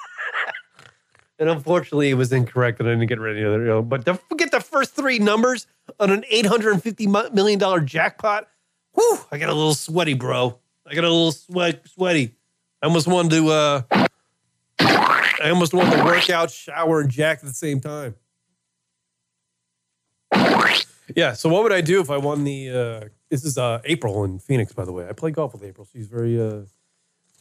[1.39, 3.39] And unfortunately, it was incorrect, and I didn't get ready.
[3.39, 5.65] You know, but to get the first three numbers
[5.99, 8.47] on an eight hundred and fifty million dollar jackpot,
[8.93, 9.17] whew!
[9.31, 10.57] I got a little sweaty, bro.
[10.87, 12.35] I got a little sweat, sweaty.
[12.81, 13.49] I almost wanted to.
[13.49, 13.81] uh
[14.79, 18.15] I almost wanted to work out, shower, and jack at the same time.
[21.15, 21.33] Yeah.
[21.33, 22.69] So, what would I do if I won the?
[22.69, 25.09] uh This is uh April in Phoenix, by the way.
[25.09, 25.87] I play golf with April.
[25.91, 26.61] She's very uh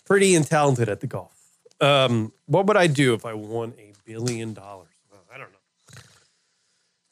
[0.07, 1.41] pretty and talented at the golf.
[1.83, 4.88] Um, what would I do if I won a billion dollars?
[5.11, 5.59] Well, I don't know.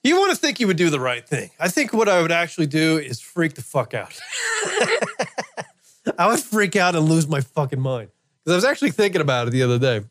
[0.05, 1.51] You want to think you would do the right thing.
[1.59, 4.19] I think what I would actually do is freak the fuck out.
[6.19, 8.11] I would freak out and lose my fucking mind.
[8.45, 10.03] Because I was actually thinking about it the other day.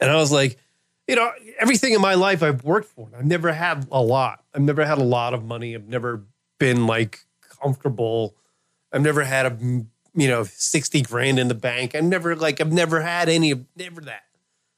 [0.00, 0.58] And I was like,
[1.06, 3.08] you know, everything in my life I've worked for.
[3.16, 4.42] I've never had a lot.
[4.52, 5.74] I've never had a lot of money.
[5.74, 6.24] I've never
[6.58, 7.20] been like
[7.62, 8.34] comfortable.
[8.92, 11.94] I've never had a you know, 60 grand in the bank.
[11.94, 14.22] I've never like I've never had any of never that.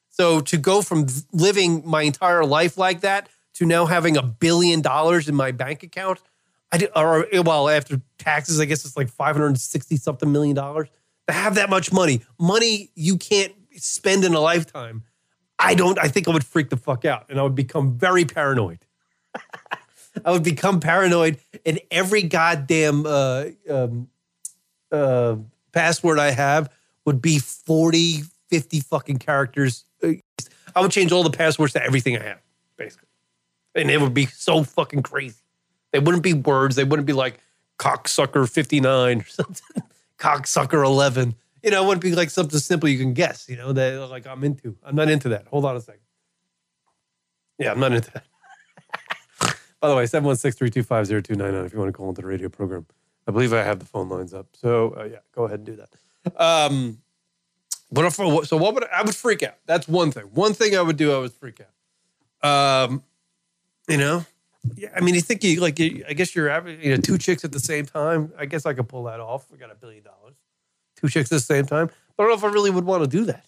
[0.08, 4.80] So to go from living my entire life like that to now having a billion
[4.80, 6.20] dollars in my bank account,
[6.72, 10.88] I did, or well after taxes, I guess it's like 560 something million dollars.
[11.28, 15.02] To have that much money, money you can't spend in a lifetime.
[15.58, 15.98] I don't.
[15.98, 18.78] I think I would freak the fuck out, and I would become very paranoid.
[20.24, 24.08] I would become paranoid, and every goddamn uh, um,
[24.92, 25.36] uh,
[25.72, 26.70] password I have
[27.04, 29.84] would be 40, 50 fucking characters.
[30.02, 32.40] I would change all the passwords to everything I have,
[32.76, 33.08] basically.
[33.74, 35.40] And it would be so fucking crazy.
[35.92, 36.76] They wouldn't be words.
[36.76, 37.40] They wouldn't be like
[37.78, 39.82] cocksucker 59 or something,
[40.18, 41.34] cocksucker 11.
[41.62, 44.26] You know, it wouldn't be like something simple you can guess, you know, that like
[44.26, 44.76] I'm into.
[44.84, 45.46] I'm not into that.
[45.48, 46.00] Hold on a second.
[47.58, 48.24] Yeah, I'm not into that.
[49.80, 52.86] By the way, 716 if you want to call into the radio program.
[53.26, 54.46] I believe I have the phone lines up.
[54.54, 56.40] So uh, yeah, go ahead and do that.
[56.40, 56.98] Um,
[57.90, 59.54] but if, so what would I, I would freak out?
[59.66, 60.24] That's one thing.
[60.24, 62.88] One thing I would do, I would freak out.
[62.88, 63.02] Um,
[63.88, 64.24] you know,
[64.76, 64.88] yeah.
[64.94, 65.78] I mean, you think you like?
[65.78, 68.32] You, I guess you're having you know two chicks at the same time.
[68.38, 69.46] I guess I could pull that off.
[69.52, 70.34] I got a billion dollars,
[70.96, 71.90] two chicks at the same time.
[72.16, 73.44] But I don't know if I really would want to do that.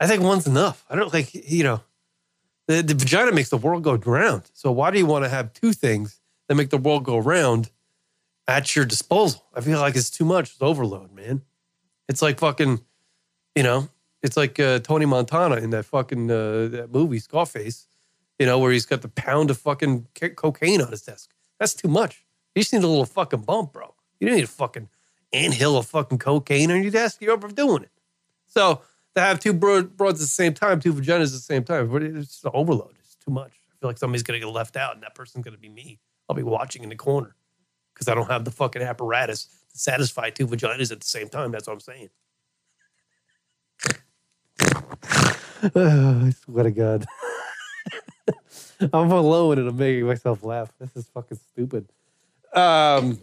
[0.00, 0.84] I think one's enough.
[0.90, 1.80] I don't like you know,
[2.66, 4.50] the, the vagina makes the world go round.
[4.54, 7.70] So why do you want to have two things that make the world go round
[8.48, 9.44] at your disposal?
[9.54, 10.50] I feel like it's too much.
[10.50, 11.42] It's overload, man.
[12.08, 12.80] It's like fucking,
[13.54, 13.88] you know,
[14.22, 17.86] it's like uh, Tony Montana in that fucking uh, that movie Scarface,
[18.38, 21.30] you know, where he's got the pound of fucking ca- cocaine on his desk.
[21.58, 22.24] That's too much.
[22.54, 23.94] You just need a little fucking bump, bro.
[24.20, 24.88] You don't need a fucking
[25.32, 27.20] anthill of fucking cocaine on your desk.
[27.20, 27.90] You're overdoing it.
[28.46, 28.82] So
[29.14, 31.94] to have two broad, broads at the same time, two vaginas at the same time,
[31.96, 32.94] it's just an overload.
[32.98, 33.52] It's too much.
[33.70, 35.98] I feel like somebody's gonna get left out, and that person's gonna be me.
[36.28, 37.34] I'll be watching in the corner
[38.02, 41.52] because I don't have the fucking apparatus to satisfy two vaginas at the same time.
[41.52, 42.08] That's what I'm saying.
[45.74, 47.06] I swear to God.
[48.92, 50.72] I'm alone and I'm making myself laugh.
[50.80, 51.88] This is fucking stupid.
[52.52, 53.20] Um,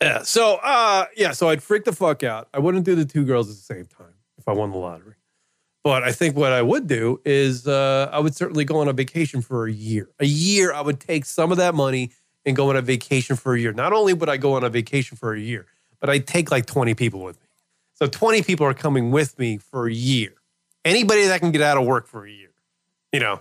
[0.00, 0.22] yeah.
[0.22, 1.32] So, uh, yeah.
[1.32, 2.48] So I'd freak the fuck out.
[2.54, 5.14] I wouldn't do the two girls at the same time if I won the lottery.
[5.84, 8.92] But I think what I would do is uh, I would certainly go on a
[8.94, 10.08] vacation for a year.
[10.18, 12.12] A year, I would take some of that money
[12.44, 13.72] and go on a vacation for a year.
[13.72, 15.66] Not only would I go on a vacation for a year,
[16.00, 17.48] but I'd take like 20 people with me.
[17.94, 20.34] So 20 people are coming with me for a year.
[20.84, 22.50] Anybody that can get out of work for a year,
[23.12, 23.40] you know,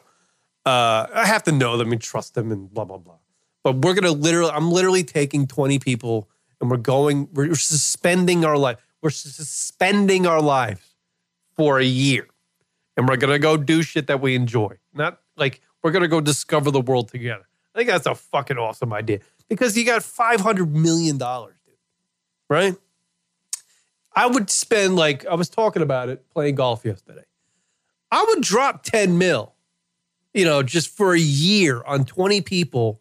[0.65, 3.19] uh, I have to know them and trust them and blah, blah, blah.
[3.63, 6.27] But we're going to literally, I'm literally taking 20 people
[6.59, 8.77] and we're going, we're suspending our life.
[9.01, 10.95] We're suspending our lives
[11.55, 12.27] for a year.
[12.95, 14.75] And we're going to go do shit that we enjoy.
[14.93, 17.47] Not like we're going to go discover the world together.
[17.77, 21.53] I think that's a fucking awesome idea because you got $500 million, dude.
[22.49, 22.75] Right?
[24.15, 27.21] I would spend like, I was talking about it playing golf yesterday.
[28.11, 29.53] I would drop 10 mil,
[30.33, 32.99] you know, just for a year on 20 people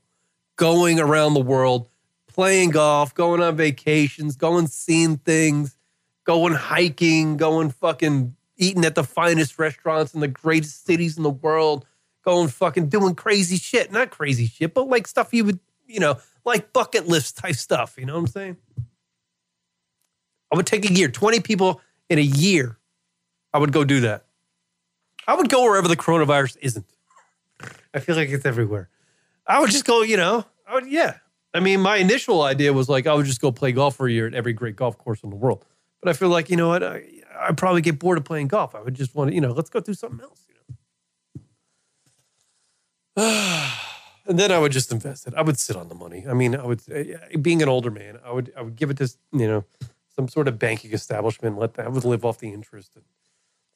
[0.57, 1.89] going around the world,
[2.27, 5.75] playing golf, going on vacations, going seeing things,
[6.25, 11.31] going hiking, going fucking eating at the finest restaurants in the greatest cities in the
[11.31, 11.87] world,
[12.27, 13.93] going fucking doing crazy shit.
[13.93, 17.95] Not crazy shit, but like stuff you would, you know, like bucket list type stuff.
[17.97, 18.57] You know what I'm saying?
[20.53, 22.79] I would take a year, 20 people in a year.
[23.53, 24.27] I would go do that.
[25.27, 26.87] I would go wherever the coronavirus isn't.
[27.95, 28.89] I feel like it's everywhere.
[29.47, 31.19] I would just go, you know, I would, yeah.
[31.55, 34.13] I mean, my initial idea was like, I would just go play golf for a
[34.13, 35.65] year at every great golf course in the world.
[36.03, 36.83] But I feel like, you know what?
[36.83, 37.05] I,
[37.41, 38.75] I'd probably get bored of playing golf.
[38.75, 40.46] I would just want to, you know, let's go do something else.
[44.27, 45.35] and then I would just invest it.
[45.35, 46.27] I would sit on the money.
[46.29, 48.99] I mean, I would, uh, being an older man, I would, I would give it
[48.99, 49.65] to, you know,
[50.15, 51.59] some sort of banking establishment.
[51.59, 53.05] Let that, I would live off the interest and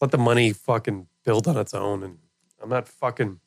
[0.00, 2.03] let the money fucking build on its own.
[2.03, 2.18] And
[2.62, 3.40] I'm not fucking,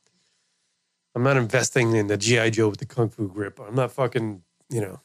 [1.13, 3.59] I'm not investing in the GI Joe with the kung fu grip.
[3.59, 4.99] I'm not fucking, you know,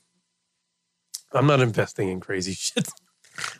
[1.32, 2.88] I'm not investing in crazy shit.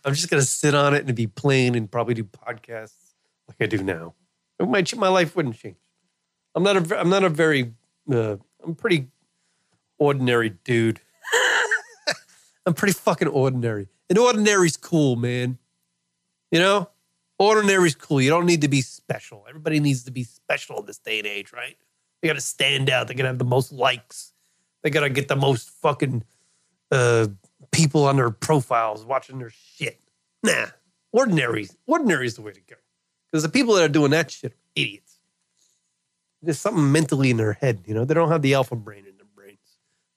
[0.05, 3.14] I'm just gonna sit on it and be plain and probably do podcasts
[3.47, 4.14] like I do now.
[4.59, 5.77] My my life wouldn't change.
[6.59, 7.73] I'm not a I'm not a very
[8.12, 9.07] uh, I'm pretty
[9.97, 11.01] ordinary dude.
[12.66, 13.87] I'm pretty fucking ordinary.
[14.11, 15.59] And ordinary's cool, man.
[16.51, 16.90] You know,
[17.38, 18.21] ordinary's cool.
[18.21, 19.47] You don't need to be special.
[19.49, 21.77] Everybody needs to be special in this day and age, right?
[22.21, 23.07] They got to stand out.
[23.07, 24.33] They got to have the most likes.
[24.83, 26.25] They got to get the most fucking
[26.90, 27.29] uh,
[27.71, 30.01] people on their profiles watching their shit.
[30.42, 30.66] Nah,
[31.12, 32.75] ordinary, ordinary is the way to go.
[33.31, 35.08] Because the people that are doing that shit are idiots.
[36.42, 38.05] There's something mentally in their head, you know.
[38.05, 39.59] They don't have the alpha brain in their brains.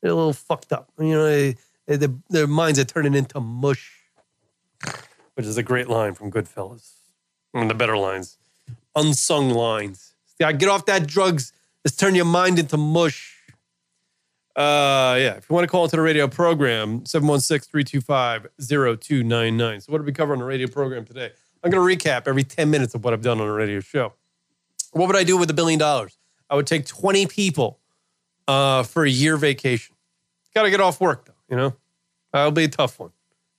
[0.01, 0.91] They're a little fucked up.
[0.99, 1.55] You know, they,
[1.87, 3.91] they, their, minds are turning into mush,
[5.33, 6.91] which is a great line from Goodfellas.
[7.51, 8.37] One of the better lines,
[8.95, 10.13] unsung lines.
[10.39, 11.53] Yeah, get off that drugs.
[11.83, 13.37] Let's turn your mind into mush.
[14.55, 19.83] Uh, yeah, if you want to call into the radio program, 716-325-0299.
[19.83, 21.31] So what did we cover on the radio program today?
[21.63, 24.13] I'm going to recap every 10 minutes of what I've done on a radio show.
[24.91, 26.17] What would I do with a billion dollars?
[26.49, 27.79] I would take 20 people
[28.47, 29.95] uh, for a year vacation.
[30.53, 31.75] Got to get off work, though, you know?
[32.33, 33.11] That'll be a tough one.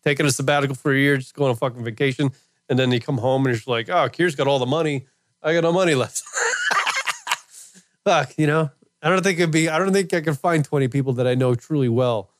[0.05, 2.33] Taking a sabbatical for a year, just going on a fucking vacation,
[2.69, 5.07] and then you come home and you're like, oh, Kier's got all the money.
[5.43, 6.23] I got no money left.
[8.05, 8.71] Fuck, you know?
[9.03, 9.69] I don't think it'd be.
[9.69, 12.31] I don't think I could find twenty people that I know truly well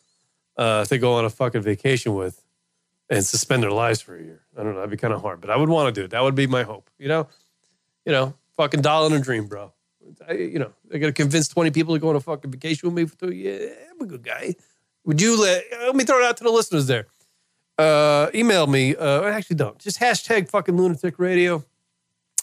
[0.57, 2.41] uh, to go on a fucking vacation with
[3.11, 4.43] and suspend their lives for a year.
[4.57, 4.77] I don't know.
[4.77, 6.11] That'd be kind of hard, but I would want to do it.
[6.13, 6.89] That would be my hope.
[6.99, 7.29] You know,
[8.07, 9.73] you know, fucking doll in a dream, bro.
[10.29, 12.89] I, you know, I got to convince twenty people to go on a fucking vacation
[12.89, 13.33] with me for two.
[13.33, 14.55] Yeah, I'm a good guy.
[15.05, 15.65] Would you let?
[15.81, 17.07] Let me throw it out to the listeners there.
[17.79, 18.95] Uh, email me.
[18.95, 19.79] Uh, actually, don't.
[19.79, 21.65] Just hashtag fucking lunatic radio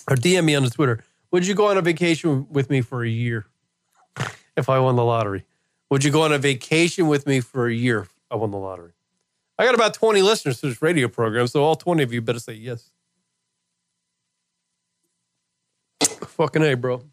[0.10, 3.04] or DM me on the Twitter Would you go on a vacation with me for
[3.04, 3.46] a year
[4.58, 5.46] if I won the lottery?
[5.90, 8.58] Would you go on a vacation with me for a year if I won the
[8.58, 8.92] lottery?
[9.58, 12.40] I got about 20 listeners to this radio program, so all 20 of you better
[12.40, 12.92] say yes.
[16.40, 17.04] Fucking A, bro.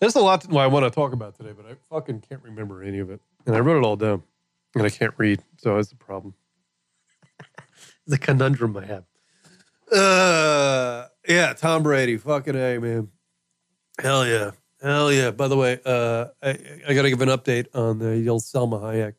[0.00, 2.98] There's a lot I want to talk about today, but I fucking can't remember any
[2.98, 3.22] of it.
[3.46, 4.22] And I wrote it all down,
[4.74, 6.34] and I can't read, so that's the problem.
[8.06, 9.04] the conundrum I have.
[9.90, 13.08] Uh, yeah, Tom Brady, fucking A, man.
[13.98, 14.50] Hell yeah.
[14.82, 15.30] Hell yeah.
[15.30, 16.50] By the way, uh, I,
[16.86, 19.14] I got to give an update on the old Selma Hayek.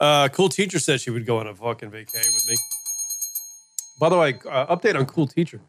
[0.00, 2.56] Uh, cool teacher said she would go on a fucking vacay with me.
[4.00, 5.60] By the way, uh, update on Cool Teacher.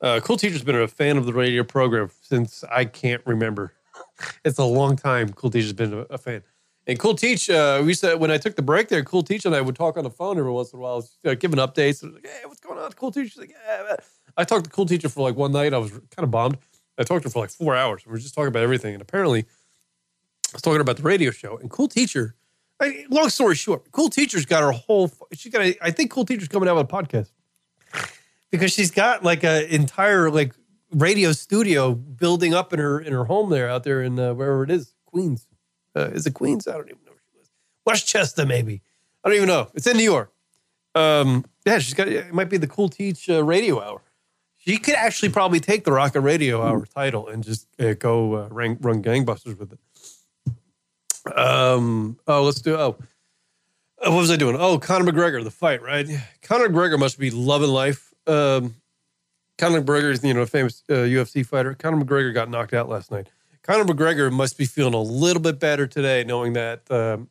[0.00, 3.74] Uh, cool Teacher's been a fan of the radio program since I can't remember.
[4.44, 5.30] it's a long time.
[5.30, 6.42] Cool Teacher's been a, a fan.
[6.86, 9.54] And Cool Teach, uh, we to, when I took the break there, Cool Teach and
[9.54, 12.02] I would talk on the phone every once in a while, uh, giving updates.
[12.02, 12.90] Like, hey, what's going on?
[12.92, 13.96] Cool Teacher's like, yeah.
[14.36, 15.74] I talked to Cool Teacher for like one night.
[15.74, 16.56] I was kind of bombed.
[16.98, 18.06] I talked to her for like four hours.
[18.06, 18.94] We were just talking about everything.
[18.94, 21.58] And apparently, I was talking about the radio show.
[21.58, 22.34] And Cool Teacher,
[22.80, 25.12] I, long story short, Cool Teacher's got her whole.
[25.34, 25.62] She's got.
[25.62, 27.30] A, I think Cool Teacher's coming out with a podcast
[28.50, 30.54] because she's got like an entire like
[30.92, 34.62] radio studio building up in her in her home there out there in uh, wherever
[34.64, 35.46] it is, Queens.
[35.96, 36.66] Uh, is it Queens?
[36.68, 37.50] I don't even know where she lives.
[37.86, 38.82] Westchester, maybe.
[39.24, 39.70] I don't even know.
[39.74, 40.32] It's in New York.
[40.94, 42.08] Um, yeah, she's got.
[42.08, 44.02] It might be the Cool Teach uh, Radio Hour.
[44.56, 48.48] She could actually probably take the Rocket Radio Hour title and just uh, go uh,
[48.48, 49.78] run, run gangbusters with it.
[51.36, 52.18] Um.
[52.26, 52.76] Oh, let's do.
[52.76, 52.96] Oh,
[54.04, 54.56] uh, what was I doing?
[54.58, 56.06] Oh, Conor McGregor, the fight, right?
[56.42, 58.09] Conor McGregor must be loving life.
[58.30, 58.76] Um,
[59.58, 61.74] Conor McGregor is, you know, a famous uh, UFC fighter.
[61.74, 63.28] Conor McGregor got knocked out last night.
[63.62, 67.28] Conor McGregor must be feeling a little bit better today, knowing that um,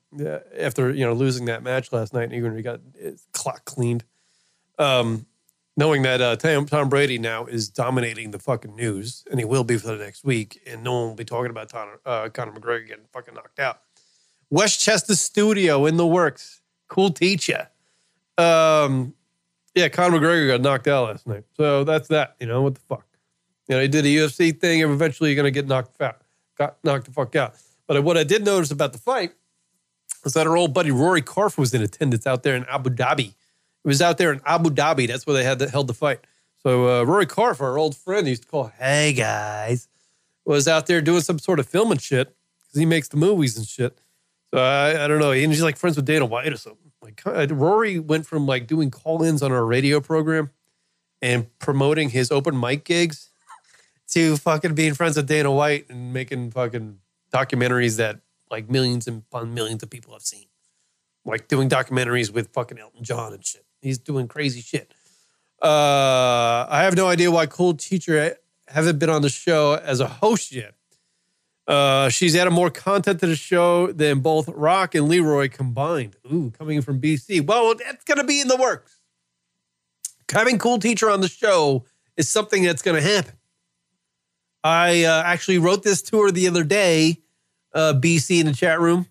[0.58, 4.04] after you know losing that match last night, even he got his clock cleaned.
[4.78, 5.26] Um,
[5.76, 9.64] knowing that uh, Tom, Tom Brady now is dominating the fucking news, and he will
[9.64, 12.52] be for the next week, and no one will be talking about Conor, uh, Conor
[12.52, 13.82] McGregor getting fucking knocked out.
[14.52, 16.62] Westchester Studio in the works.
[16.90, 17.70] Cool teacher.
[18.38, 19.16] Um,
[19.80, 21.44] yeah, Conor McGregor got knocked out last night.
[21.56, 22.36] So that's that.
[22.40, 23.06] You know, what the fuck?
[23.68, 26.22] You know, he did a UFC thing and eventually you're to get knocked out.
[26.58, 27.56] Got knocked the fuck out.
[27.88, 29.32] But what I did notice about the fight
[30.24, 33.30] was that our old buddy Rory Karpf was in attendance out there in Abu Dhabi.
[33.30, 35.08] It was out there in Abu Dhabi.
[35.08, 36.20] That's where they had the, held the fight.
[36.62, 39.88] So uh, Rory Karpf, our old friend, he used to call, hey guys,
[40.46, 43.66] was out there doing some sort of filming shit because he makes the movies and
[43.66, 43.98] shit.
[44.54, 45.32] So I, I don't know.
[45.32, 46.89] And he's like friends with Dana White or something.
[47.02, 50.52] Like uh, Rory went from like doing call-ins on our radio program
[51.22, 53.32] and promoting his open mic gigs
[54.10, 57.00] to fucking being friends with Dana White and making fucking
[57.34, 58.20] documentaries that
[58.50, 60.46] like millions and millions of people have seen.
[61.26, 63.66] Like doing documentaries with fucking Elton John and shit.
[63.82, 64.94] He's doing crazy shit.
[65.62, 68.36] Uh, I have no idea why Cool Teacher
[68.68, 70.74] haven't been on the show as a host yet.
[71.70, 76.16] Uh, she's added more content to the show than both Rock and Leroy combined.
[76.26, 77.46] Ooh, coming from BC.
[77.46, 78.98] Well, that's going to be in the works.
[80.32, 81.86] Having Cool Teacher on the show
[82.18, 83.34] is something that's going to happen.
[84.64, 87.20] I uh, actually wrote this to her the other day,
[87.76, 89.06] uh, BC in the chat room.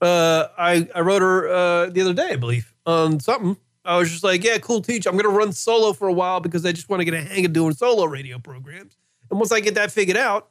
[0.00, 3.58] Uh, I, I wrote her uh, the other day, I believe, on something.
[3.84, 5.10] I was just like, yeah, cool teacher.
[5.10, 7.20] I'm going to run solo for a while because I just want to get a
[7.20, 8.96] hang of doing solo radio programs.
[9.30, 10.48] And once I get that figured out,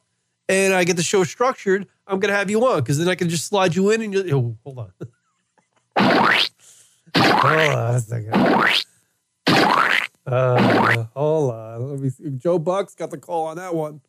[0.50, 3.30] and I get the show structured, I'm gonna have you on because then I can
[3.30, 4.24] just slide you in and you.
[4.36, 4.92] Oh, hold on.
[7.16, 8.34] hold on a second.
[10.26, 11.90] Uh, hold on.
[11.90, 12.30] Let me see.
[12.32, 14.02] Joe Buck's got the call on that one.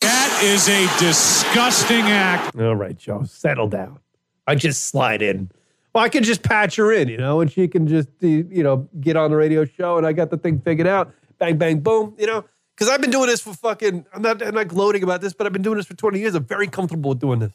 [0.00, 2.54] That is a disgusting act.
[2.56, 3.98] All right, Joe, settle down.
[4.46, 5.50] I just slide in.
[5.94, 8.86] Well, I can just patch her in, you know, and she can just, you know,
[9.00, 11.12] get on the radio show, and I got the thing figured out.
[11.38, 12.44] Bang, bang, boom, you know
[12.76, 14.04] because I've been doing this for fucking.
[14.12, 14.42] I'm not.
[14.42, 16.34] I'm not gloating about this, but I've been doing this for 20 years.
[16.34, 17.52] I'm very comfortable with doing this.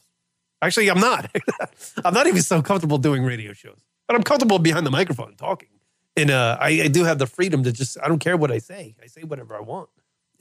[0.60, 1.30] Actually, I'm not.
[2.04, 5.68] I'm not even so comfortable doing radio shows, but I'm comfortable behind the microphone talking.
[6.16, 7.96] And uh, I, I, do have the freedom to just.
[8.02, 8.96] I don't care what I say.
[9.02, 9.88] I say whatever I want.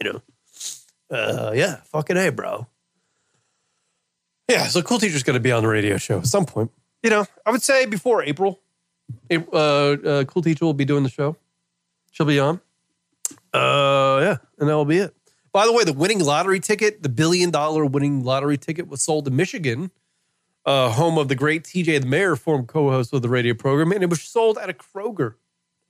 [0.03, 0.21] You know.
[1.09, 2.67] Uh, yeah, fucking a, bro.
[4.49, 6.71] Yeah, so cool teacher's going to be on the radio show at some point.
[7.03, 8.59] You know, I would say before April.
[9.29, 11.35] Uh, uh, cool teacher will be doing the show.
[12.11, 12.61] She'll be on.
[13.53, 15.15] Uh, yeah, and that will be it.
[15.51, 19.27] By the way, the winning lottery ticket, the billion dollar winning lottery ticket, was sold
[19.27, 19.91] in Michigan,
[20.65, 24.03] uh, home of the great TJ the Mayor, former co-host of the radio program, and
[24.03, 25.35] it was sold at a Kroger.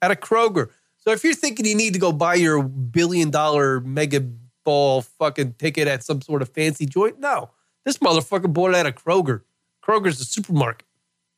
[0.02, 0.70] At a Kroger.
[0.98, 4.28] So if you're thinking you need to go buy your billion dollar mega
[4.64, 7.52] ball fucking ticket at some sort of fancy joint, no.
[7.84, 9.42] This motherfucker bought it at a Kroger.
[9.84, 10.86] Kroger's a supermarket.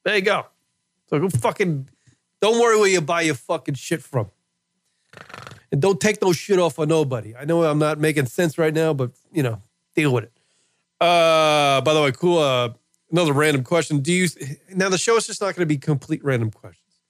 [0.04, 0.46] There you go.
[1.10, 1.90] So go fucking
[2.42, 4.30] don't worry where you buy your fucking shit from.
[5.74, 7.36] And don't take no shit off of nobody.
[7.36, 9.60] I know I'm not making sense right now, but you know,
[9.96, 10.32] deal with it.
[11.02, 12.38] Uh, by the way, cool.
[12.38, 12.70] Uh,
[13.12, 14.00] another random question.
[14.00, 14.28] Do you
[14.76, 17.02] now the show is just not going to be complete random questions,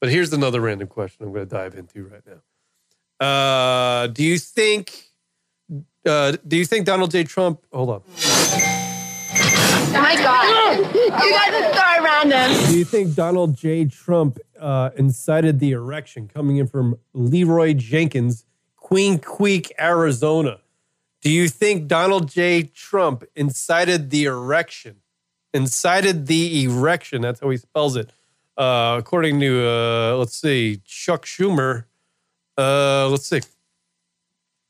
[0.00, 3.26] but here's another random question I'm going to dive into right now.
[3.26, 5.08] Uh, do you think?
[6.06, 7.24] Uh, do you think Donald J.
[7.24, 7.60] Trump?
[7.72, 8.81] Hold on.
[9.94, 10.94] Oh my God.
[10.94, 12.70] You guys are so random.
[12.70, 13.84] Do you think Donald J.
[13.84, 18.44] Trump uh, incited the erection coming in from Leroy Jenkins,
[18.76, 20.60] Queen Creek, Arizona?
[21.20, 22.62] Do you think Donald J.
[22.62, 24.96] Trump incited the erection?
[25.54, 27.22] Incited the erection.
[27.22, 28.10] That's how he spells it.
[28.56, 31.84] Uh, according to, uh, let's see, Chuck Schumer.
[32.56, 33.40] Uh, let's see.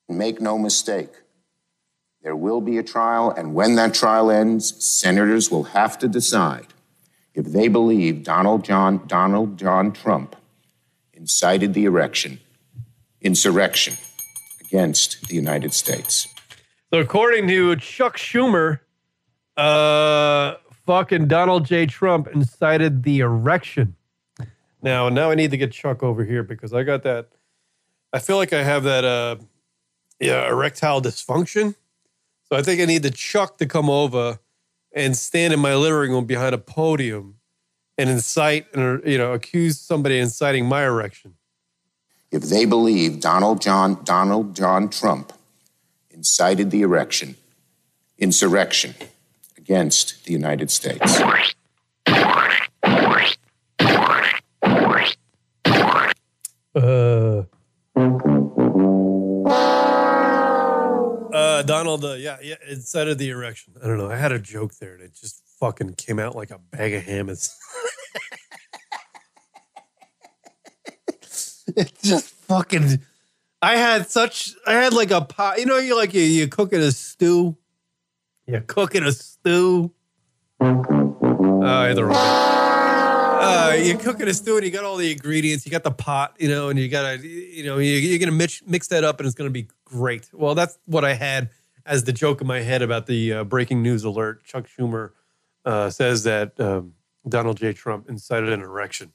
[0.08, 1.10] Make no mistake,
[2.22, 6.66] there will be a trial, and when that trial ends, senators will have to decide
[7.34, 10.36] if they believe Donald John Donald John Trump
[11.12, 12.40] incited the erection,
[13.20, 13.96] insurrection
[14.60, 16.28] against the United States.
[16.92, 18.80] So according to Chuck Schumer,
[19.56, 20.56] uh,
[20.86, 21.86] fucking Donald J.
[21.86, 23.96] Trump incited the erection.
[24.82, 27.28] Now, now I need to get Chuck over here because I got that.
[28.12, 29.36] I feel like I have that, uh,
[30.20, 31.76] yeah, erectile dysfunction.
[32.52, 34.38] So I think I need the Chuck to come over
[34.94, 37.36] and stand in my living room behind a podium
[37.96, 41.36] and incite and you know accuse somebody of inciting my erection.
[42.30, 45.32] If they believe Donald John Donald John Trump
[46.10, 47.36] incited the erection,
[48.18, 48.96] insurrection
[49.56, 51.22] against the United States.
[56.74, 57.44] Uh,
[61.92, 63.74] Donald, uh, yeah, yeah, inside of the erection.
[63.82, 64.10] I don't know.
[64.10, 67.02] I had a joke there and it just fucking came out like a bag of
[67.02, 67.54] hammers.
[71.76, 73.00] it just fucking.
[73.60, 74.54] I had such.
[74.66, 75.58] I had like a pot.
[75.58, 77.56] You know, you like you you cooking a stew.
[78.46, 79.92] You're cooking a stew.
[80.60, 80.72] Oh,
[81.60, 82.16] had the wrong.
[82.16, 85.66] Uh, you're cooking a stew and you got all the ingredients.
[85.66, 88.30] You got the pot, you know, and you got to, you know, you, you're going
[88.30, 90.30] to mix, mix that up and it's going to be great.
[90.32, 91.50] Well, that's what I had
[91.86, 94.44] as the joke in my head about the uh, breaking news alert.
[94.44, 95.10] Chuck Schumer
[95.64, 96.94] uh, says that um,
[97.28, 97.72] Donald J.
[97.72, 99.12] Trump incited an erection.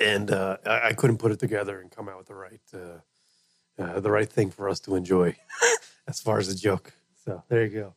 [0.00, 3.82] And uh, I, I couldn't put it together and come out with the right, uh,
[3.82, 5.36] uh, the right thing for us to enjoy
[6.08, 6.92] as far as the joke.
[7.24, 7.94] So there you go.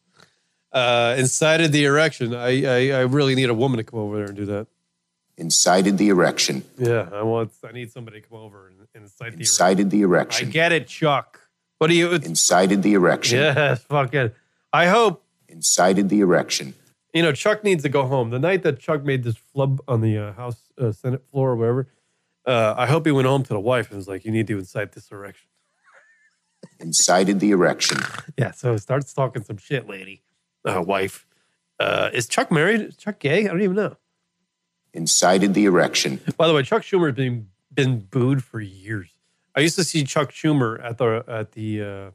[0.72, 2.34] Uh, incited the erection.
[2.34, 4.68] I, I, I really need a woman to come over there and do that.
[5.38, 7.52] Incited the erection, Yeah, I want.
[7.68, 9.40] I need somebody to come over and, and incite the.
[9.40, 10.50] incited the erection.
[10.50, 11.41] I get it, Chuck.
[11.82, 12.12] What do you?
[12.32, 14.36] incited the erection, Yes, fuck it.
[14.72, 16.76] I hope incited the erection,
[17.12, 18.30] you know Chuck needs to go home.
[18.30, 21.56] The night that Chuck made this flub on the uh, House uh, Senate floor or
[21.56, 21.88] whatever,
[22.46, 24.60] uh, I hope he went home to the wife and was like, "You need to
[24.60, 25.48] incite this erection."
[26.80, 27.98] incited the erection,
[28.38, 30.22] Yeah, so starts talking some shit, lady,
[30.64, 31.26] uh, wife.
[31.80, 32.82] Uh, is Chuck married?
[32.82, 33.46] Is Chuck gay?
[33.46, 33.98] I don't even know.
[34.94, 39.11] incited the erection, By the way, Chuck Schumer has been been booed for years.
[39.56, 42.12] I used to see Chuck Schumer at the at the uh,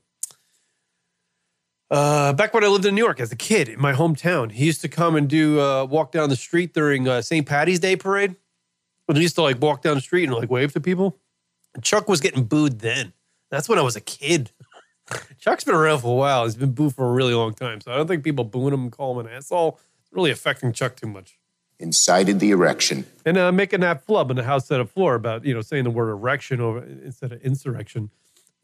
[1.91, 4.51] uh, back when I lived in New York as a kid in my hometown.
[4.51, 7.47] He used to come and do uh, walk down the street during uh, St.
[7.47, 8.37] Patty's Day parade.
[9.09, 11.18] And he used to like walk down the street and like wave to people.
[11.74, 13.12] And Chuck was getting booed then.
[13.51, 14.51] That's when I was a kid.
[15.39, 16.45] Chuck's been around for a while.
[16.45, 17.80] He's been booed for a really long time.
[17.80, 19.78] So I don't think people booing him and calling him an asshole
[20.11, 21.39] really affecting Chuck too much.
[21.78, 25.52] Incited the erection, And uh, making that flub in the House Senate floor about, you
[25.52, 28.10] know, saying the word erection over instead of insurrection.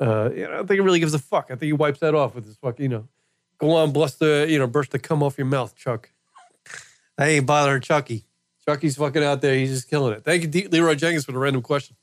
[0.00, 1.46] Uh, you know, I don't think it really gives a fuck.
[1.46, 3.06] I think he wipes that off with his fuck, you know,
[3.58, 6.10] go on, bless the, you know, burst the cum off your mouth, Chuck.
[7.18, 8.24] I ain't bothering Chucky.
[8.66, 9.54] Chucky's fucking out there.
[9.54, 10.24] He's just killing it.
[10.24, 11.96] Thank you, D- Leroy Jenkins, for the random question.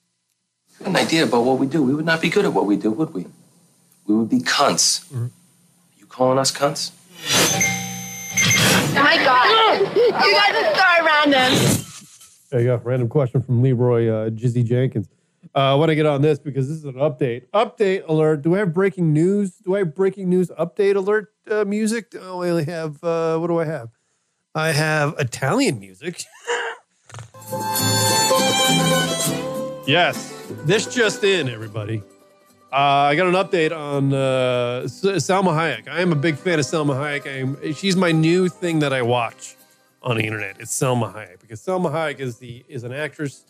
[0.86, 2.91] an idea about what we do, we would not be good at what we do,
[2.91, 3.26] would we?
[4.05, 5.10] We would be cunts.
[5.97, 6.91] You calling us cunts?
[8.91, 9.59] Oh my God.
[10.10, 11.53] You guys are so random.
[12.49, 12.78] There you go.
[12.84, 15.07] Random question from Leroy uh, Jizzy Jenkins.
[15.55, 17.43] Uh, I want to get on this because this is an update.
[17.53, 18.41] Update alert.
[18.41, 19.51] Do I have breaking news?
[19.57, 22.16] Do I have breaking news update alert uh, music?
[22.20, 23.89] Oh, I only have, uh, what do I have?
[24.55, 26.24] I have Italian music.
[29.88, 30.36] yes.
[30.66, 32.01] This just in, everybody.
[32.74, 35.88] Uh, I got an update on uh, S- Salma Hayek.
[35.88, 37.28] I am a big fan of Salma Hayek.
[37.28, 39.55] I am, she's my new thing that I watch
[40.02, 40.58] on the internet.
[40.60, 43.45] It's Selma Hayek because Selma Hayek is the is an actress.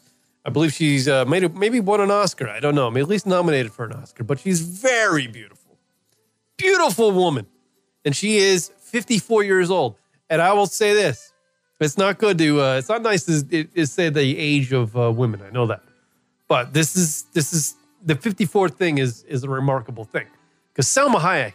[0.45, 2.49] I believe she's uh, made maybe won an Oscar.
[2.49, 2.87] I don't know.
[2.95, 4.23] At least nominated for an Oscar.
[4.23, 5.77] But she's very beautiful,
[6.57, 7.45] beautiful woman,
[8.05, 9.95] and she is 54 years old.
[10.29, 11.33] And I will say this:
[11.79, 12.61] it's not good to.
[12.61, 15.41] Uh, it's not nice to, to say the age of uh, women.
[15.41, 15.83] I know that,
[16.47, 20.27] but this is this is the 54 thing is is a remarkable thing
[20.71, 21.53] because Selma Hayek.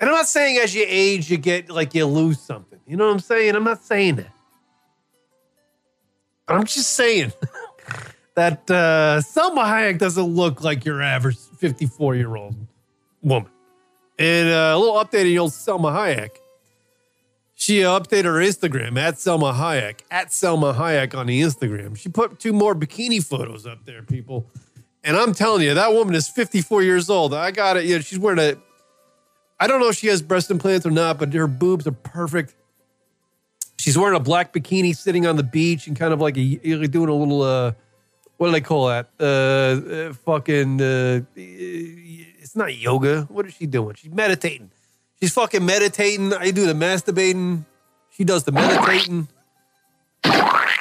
[0.00, 2.73] And I'm not saying as you age you get like you lose something.
[2.86, 3.54] You know what I'm saying?
[3.54, 4.30] I'm not saying that.
[6.46, 7.32] I'm just saying
[8.34, 12.54] that uh, Selma Hayek doesn't look like your average 54 year old
[13.22, 13.50] woman.
[14.18, 16.30] And uh, a little update on old Selma Hayek.
[17.54, 21.96] She updated her Instagram at Selma Hayek, at Selma Hayek on the Instagram.
[21.96, 24.50] She put two more bikini photos up there, people.
[25.04, 27.32] And I'm telling you, that woman is 54 years old.
[27.32, 27.84] I got it.
[27.84, 28.56] You know, she's wearing a,
[29.60, 32.54] I don't know if she has breast implants or not, but her boobs are perfect.
[33.84, 36.56] She's wearing a black bikini sitting on the beach and kind of like a,
[36.86, 37.72] doing a little, uh,
[38.38, 39.10] what do they call that?
[39.20, 43.24] Uh, uh fucking, uh, it's not yoga.
[43.24, 43.94] What is she doing?
[43.96, 44.70] She's meditating.
[45.20, 46.32] She's fucking meditating.
[46.32, 47.66] I do the masturbating.
[48.08, 49.28] She does the meditating.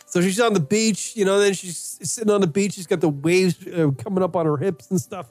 [0.05, 1.39] So she's on the beach, you know.
[1.39, 2.75] Then she's sitting on the beach.
[2.75, 5.29] She's got the waves uh, coming up on her hips and stuff.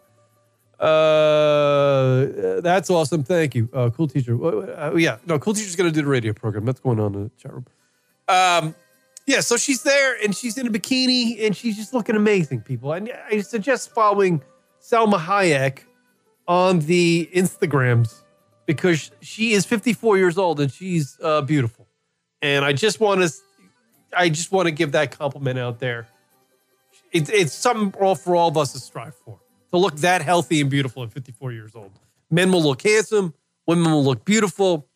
[0.83, 3.23] Uh, that's awesome.
[3.23, 4.37] Thank you, uh, cool teacher.
[4.45, 6.65] Uh, yeah, no, cool teacher's gonna do the radio program.
[6.65, 7.67] That's going on in the chat room.
[8.27, 8.75] Um,
[9.27, 12.93] yeah, so she's there and she's in a bikini and she's just looking amazing, people.
[12.93, 14.43] And I suggest following
[14.81, 15.81] Selma Hayek
[16.49, 18.23] on the Instagrams
[18.67, 21.87] because she is 54 years old and she's uh, beautiful.
[22.41, 23.31] And I just want to,
[24.17, 26.09] I just want to give that compliment out there.
[27.13, 29.39] It's it's something all for all of us to strive for
[29.73, 31.91] to look that healthy and beautiful at 54 years old.
[32.31, 33.35] Men will look handsome,
[33.67, 34.87] women will look beautiful.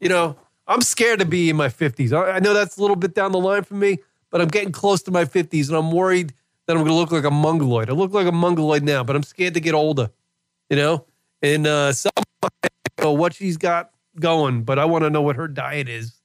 [0.00, 0.36] You know,
[0.66, 2.12] I'm scared to be in my 50s.
[2.12, 3.98] I, know that's a little bit down the line for me,
[4.30, 6.34] but I'm getting close to my 50s and I'm worried
[6.66, 7.88] that I'm going to look like a mongoloid.
[7.88, 10.10] I look like a mongoloid now, but I'm scared to get older.
[10.68, 11.04] You know,
[11.42, 11.92] and uh,
[13.02, 16.20] what she's got going, but I want to know what her diet is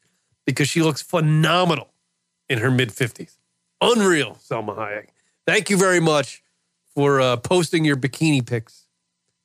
[0.45, 1.93] because she looks phenomenal
[2.49, 3.37] in her mid 50s.
[3.81, 5.09] Unreal, Selma Hayek.
[5.45, 6.41] Thank you very much
[6.93, 8.85] for uh, posting your bikini pics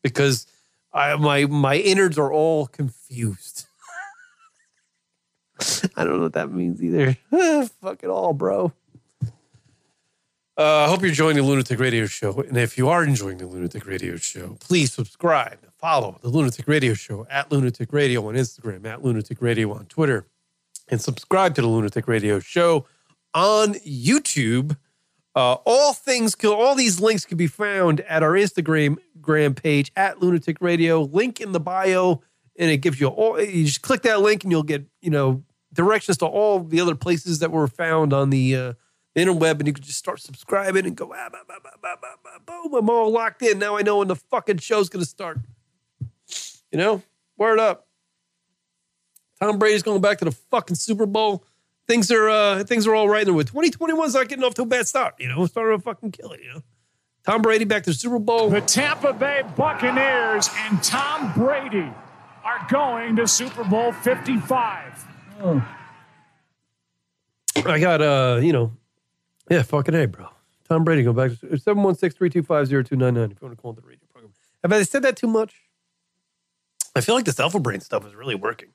[0.03, 0.47] because
[0.93, 3.67] I, my my innards are all confused.
[5.97, 7.17] I don't know what that means either.
[7.81, 8.73] Fuck it all, bro.
[10.59, 12.41] Uh, I hope you're enjoying the Lunatic Radio Show.
[12.41, 16.95] And if you are enjoying the Lunatic Radio Show, please subscribe, follow the Lunatic Radio
[16.95, 20.27] Show at Lunatic Radio on Instagram, at Lunatic Radio on Twitter,
[20.89, 22.87] and subscribe to the Lunatic Radio Show
[23.35, 24.79] on YouTube.
[25.37, 30.21] Uh, all things, all these links can be found at our Instagram gram page at
[30.23, 31.03] Lunatic Radio.
[31.03, 32.23] Link in the bio,
[32.59, 33.39] and it gives you all.
[33.39, 36.95] You just click that link, and you'll get you know directions to all the other
[36.95, 38.57] places that were found on the.
[38.57, 38.73] Uh,
[39.17, 42.91] interweb and you can just start subscribing and go, ah, bah, bah, bah, boom, I'm
[42.91, 43.59] all locked in.
[43.59, 45.39] Now I know when the fucking show's to start.
[46.71, 47.03] You know,
[47.39, 47.87] word up.
[49.41, 51.45] Tom Brady's going back to the fucking Super Bowl.
[51.89, 54.63] Things are uh things are all right in there with 2021's not getting off to
[54.63, 55.15] a bad start.
[55.19, 56.41] You know, starting to fucking kill it.
[56.43, 56.63] You know,
[57.25, 58.51] Tom Brady back to the Super Bowl.
[58.51, 61.93] The Tampa Bay Buccaneers and Tom Brady
[62.45, 65.05] are going to Super Bowl 55.
[65.43, 65.69] Oh.
[67.65, 68.73] I got uh, you know,
[69.51, 70.29] yeah, fucking A, bro.
[70.69, 73.87] Tom Brady, go back to 716 325 0299 if you want to call into the
[73.87, 74.33] radio program.
[74.63, 75.55] Have I said that too much?
[76.97, 78.71] I feel like this alpha brain stuff is really working.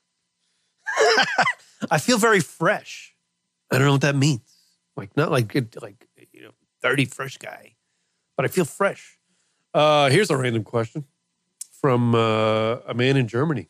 [1.90, 3.14] I feel very fresh.
[3.70, 4.40] I don't know what that means.
[4.96, 6.50] Like, not like, like, you know,
[6.82, 7.74] 30 fresh guy,
[8.36, 9.18] but I feel fresh.
[9.72, 11.04] Uh, here's a random question
[11.80, 13.68] from uh, a man in Germany.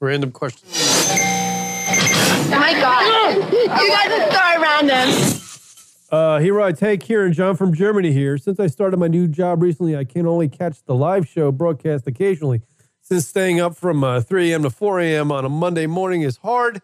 [0.00, 0.68] Random question.
[0.70, 3.52] Oh my God.
[3.52, 5.40] You guys are so random.
[6.10, 8.38] Uh, he writes, Hey, Kieran, John from Germany here.
[8.38, 12.06] Since I started my new job recently, I can only catch the live show broadcast
[12.06, 12.62] occasionally.
[13.02, 14.62] Since staying up from uh, 3 a.m.
[14.62, 15.32] to 4 a.m.
[15.32, 16.80] on a Monday morning is hard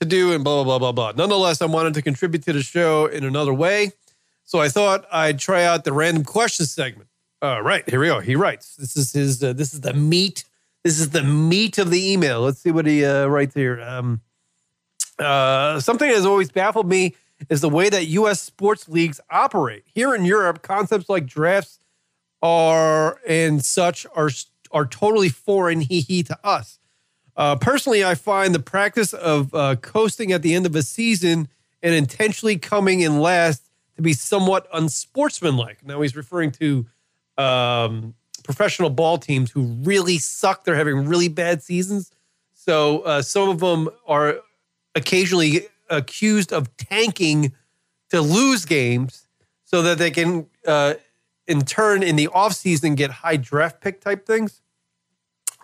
[0.00, 1.12] to do and blah, blah, blah, blah, blah.
[1.16, 3.92] Nonetheless, I wanted to contribute to the show in another way.
[4.44, 7.08] So I thought I'd try out the random question segment.
[7.42, 8.20] All right, here we go.
[8.20, 10.44] He writes, This is his, uh, this is the meat.
[10.84, 12.40] This is the meat of the email.
[12.40, 13.80] Let's see what he uh, writes here.
[13.80, 14.20] Um,
[15.18, 17.14] uh, something has always baffled me
[17.48, 18.40] is the way that U.S.
[18.40, 19.84] sports leagues operate.
[19.86, 21.78] Here in Europe, concepts like drafts
[22.42, 24.30] are and such are
[24.70, 26.78] are totally foreign hee hee to us.
[27.36, 31.48] Uh, personally, I find the practice of uh, coasting at the end of a season
[31.82, 35.84] and intentionally coming in last to be somewhat unsportsmanlike.
[35.84, 36.86] Now he's referring to
[37.36, 40.64] um, professional ball teams who really suck.
[40.64, 42.10] They're having really bad seasons.
[42.54, 44.36] So uh, some of them are
[44.94, 47.52] occasionally accused of tanking
[48.10, 49.26] to lose games
[49.64, 50.94] so that they can, uh,
[51.46, 54.62] in turn, in the offseason, get high draft pick type things.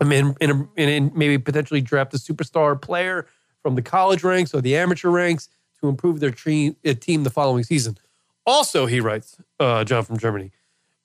[0.00, 3.26] I mean, in, a, in maybe potentially draft a superstar player
[3.62, 5.48] from the college ranks or the amateur ranks
[5.80, 7.98] to improve their team, the following season.
[8.46, 10.50] Also, he writes, uh, John from Germany,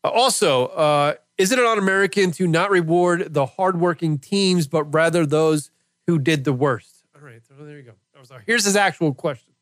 [0.03, 5.25] Uh, also, uh, is it un American to not reward the hardworking teams, but rather
[5.25, 5.69] those
[6.07, 7.03] who did the worst?
[7.15, 7.93] All right, so there you go.
[8.45, 9.53] Here's his actual question.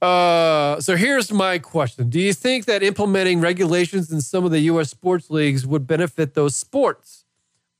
[0.00, 4.60] Uh, so here's my question: Do you think that implementing regulations in some of the
[4.60, 4.90] U.S.
[4.90, 7.21] sports leagues would benefit those sports,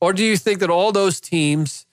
[0.03, 1.87] or do you think that all those teams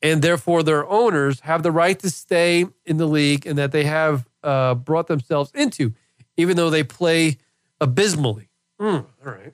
[0.00, 3.82] and therefore their owners have the right to stay in the league and that they
[3.82, 5.92] have uh, brought themselves into,
[6.36, 7.38] even though they play
[7.80, 8.50] abysmally?
[8.80, 9.52] Mm, all right.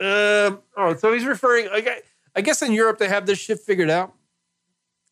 [0.00, 1.00] Um, all right.
[1.00, 1.68] So he's referring.
[2.36, 4.14] I, guess in Europe they have this shit figured out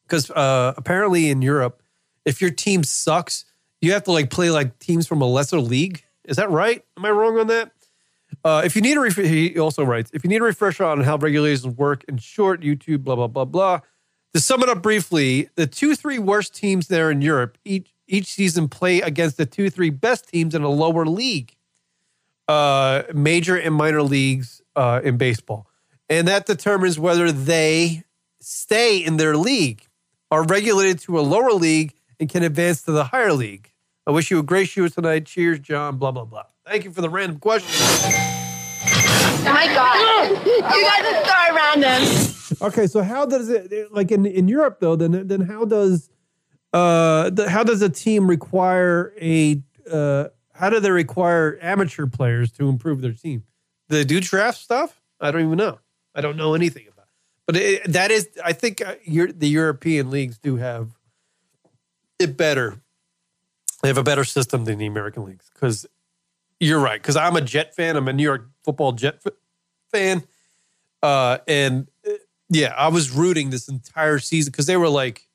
[0.04, 1.82] because uh, apparently in Europe,
[2.24, 3.46] if your team sucks,
[3.80, 6.04] you have to like play like teams from a lesser league.
[6.24, 6.84] Is that right?
[6.96, 7.72] Am I wrong on that?
[8.44, 11.02] Uh, if you need a ref- he also writes, if you need a refresher on
[11.02, 13.80] how regulations work, in short, YouTube, blah blah blah blah.
[14.34, 18.26] To sum it up briefly, the two three worst teams there in Europe each each
[18.26, 21.56] season play against the two three best teams in a lower league,
[22.46, 25.66] uh, major and minor leagues uh, in baseball,
[26.08, 28.04] and that determines whether they
[28.40, 29.82] stay in their league,
[30.30, 33.72] are regulated to a lower league, and can advance to the higher league.
[34.06, 35.26] I wish you a great show tonight.
[35.26, 35.96] Cheers, John.
[35.96, 36.44] Blah blah blah.
[36.68, 37.70] Thank you for the random question.
[37.72, 40.46] Oh my God.
[40.46, 42.34] You guys are so random.
[42.60, 44.96] Okay, so how does it like in, in Europe though?
[44.96, 46.10] Then then how does
[46.72, 52.52] uh the, how does a team require a uh how do they require amateur players
[52.52, 53.44] to improve their team?
[53.88, 55.00] Do they do draft stuff?
[55.20, 55.78] I don't even know.
[56.14, 57.06] I don't know anything about.
[57.06, 57.12] It.
[57.46, 60.90] But it, that is, I think, uh, Euro- the European leagues do have
[62.18, 62.80] it better.
[63.82, 65.86] They have a better system than the American leagues because
[66.60, 67.00] you're right.
[67.00, 67.96] Because I'm a Jet fan.
[67.96, 69.22] I'm a New York Football Jet
[69.92, 70.24] fan,
[71.02, 72.12] uh, and uh,
[72.50, 75.28] yeah, I was rooting this entire season because they were like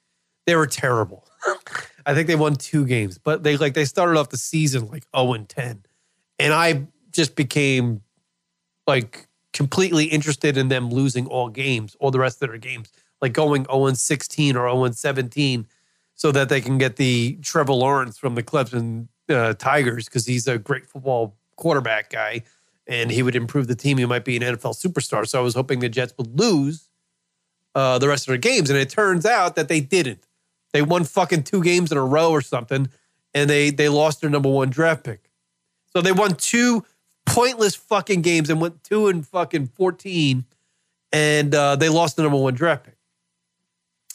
[0.45, 1.25] they were terrible.
[2.05, 5.05] I think they won two games, but they like they started off the season like
[5.15, 5.83] 0 and 10.
[6.39, 8.01] And I just became
[8.87, 13.33] like completely interested in them losing all games, all the rest of their games, like
[13.33, 15.67] going 0 and 16 or 0 and 17
[16.15, 20.47] so that they can get the Trevor Lawrence from the Clemson uh, Tigers because he's
[20.47, 22.43] a great football quarterback guy
[22.87, 23.97] and he would improve the team.
[23.97, 25.27] He might be an NFL superstar.
[25.27, 26.89] So I was hoping the Jets would lose
[27.75, 28.69] uh, the rest of their games.
[28.69, 30.27] And it turns out that they didn't.
[30.73, 32.89] They won fucking two games in a row or something,
[33.33, 35.29] and they they lost their number one draft pick.
[35.93, 36.83] So they won two
[37.27, 40.45] pointless fucking games and went two and fucking fourteen,
[41.11, 42.97] and uh, they lost the number one draft pick.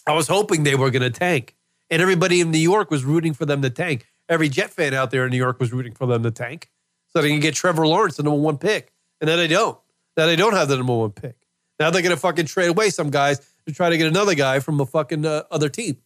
[0.07, 1.55] I was hoping they were going to tank,
[1.91, 4.09] and everybody in New York was rooting for them to tank.
[4.29, 6.70] Every Jet fan out there in New York was rooting for them to tank,
[7.09, 9.79] so they can get Trevor Lawrence, the number one pick, and then they don't.
[10.16, 11.37] Now they don't have the number one pick.
[11.81, 14.61] Now they're going to fucking trade away some guys to try to get another guy
[14.61, 15.97] from a fucking uh, other team,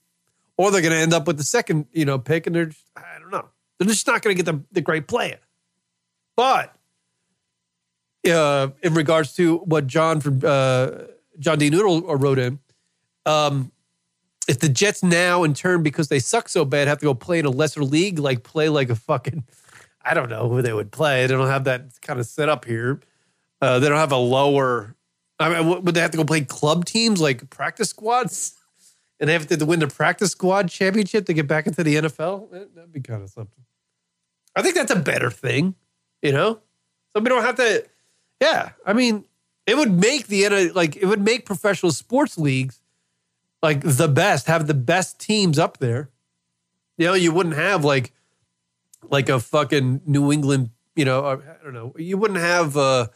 [0.57, 2.85] or they're going to end up with the second, you know, pick, and they're just,
[2.97, 3.49] I don't know,
[3.79, 5.39] they're just not going to get the, the great player.
[6.37, 6.75] But
[8.31, 10.91] uh, in regards to what John from uh,
[11.39, 11.71] John D.
[11.71, 12.59] Noodle wrote in,
[13.27, 13.73] um,
[14.49, 17.39] if the Jets now, in turn, because they suck so bad, have to go play
[17.39, 19.45] in a lesser league, like play like a fucking,
[20.05, 21.27] I don't know who they would play.
[21.27, 23.01] They don't have that kind of set up here.
[23.61, 24.97] Uh, they don't have a lower.
[25.39, 28.55] I mean, would they have to go play club teams like practice squads?
[29.21, 32.51] And they have to win the practice squad championship to get back into the NFL?
[32.51, 33.65] That- That'd be kind of something.
[34.57, 35.77] I think that's a better thing,
[36.23, 36.59] you know?
[37.15, 37.87] So we don't have to.
[38.41, 39.25] Yeah, I mean,
[39.65, 42.81] it would make the like it would make professional sports leagues
[43.63, 46.11] like the best, have the best teams up there.
[46.99, 48.13] You know, you wouldn't have like
[49.11, 51.95] like a fucking New England, you know, I don't know.
[51.97, 53.09] You wouldn't have uh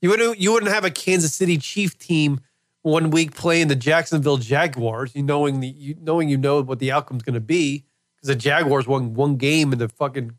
[0.00, 2.40] you wouldn't you wouldn't have a Kansas City Chief team
[2.82, 6.92] one week playing the Jacksonville Jaguars, you knowing the you knowing you know what the
[6.92, 7.84] outcome's going to be
[8.16, 10.32] because the Jaguars won one game and the fucking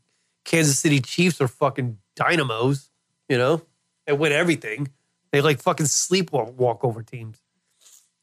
[0.46, 2.90] Kansas City Chiefs are fucking dynamos,
[3.28, 3.62] you know?
[4.06, 4.90] They win everything.
[5.32, 7.40] They like fucking sleepwalk walk over teams.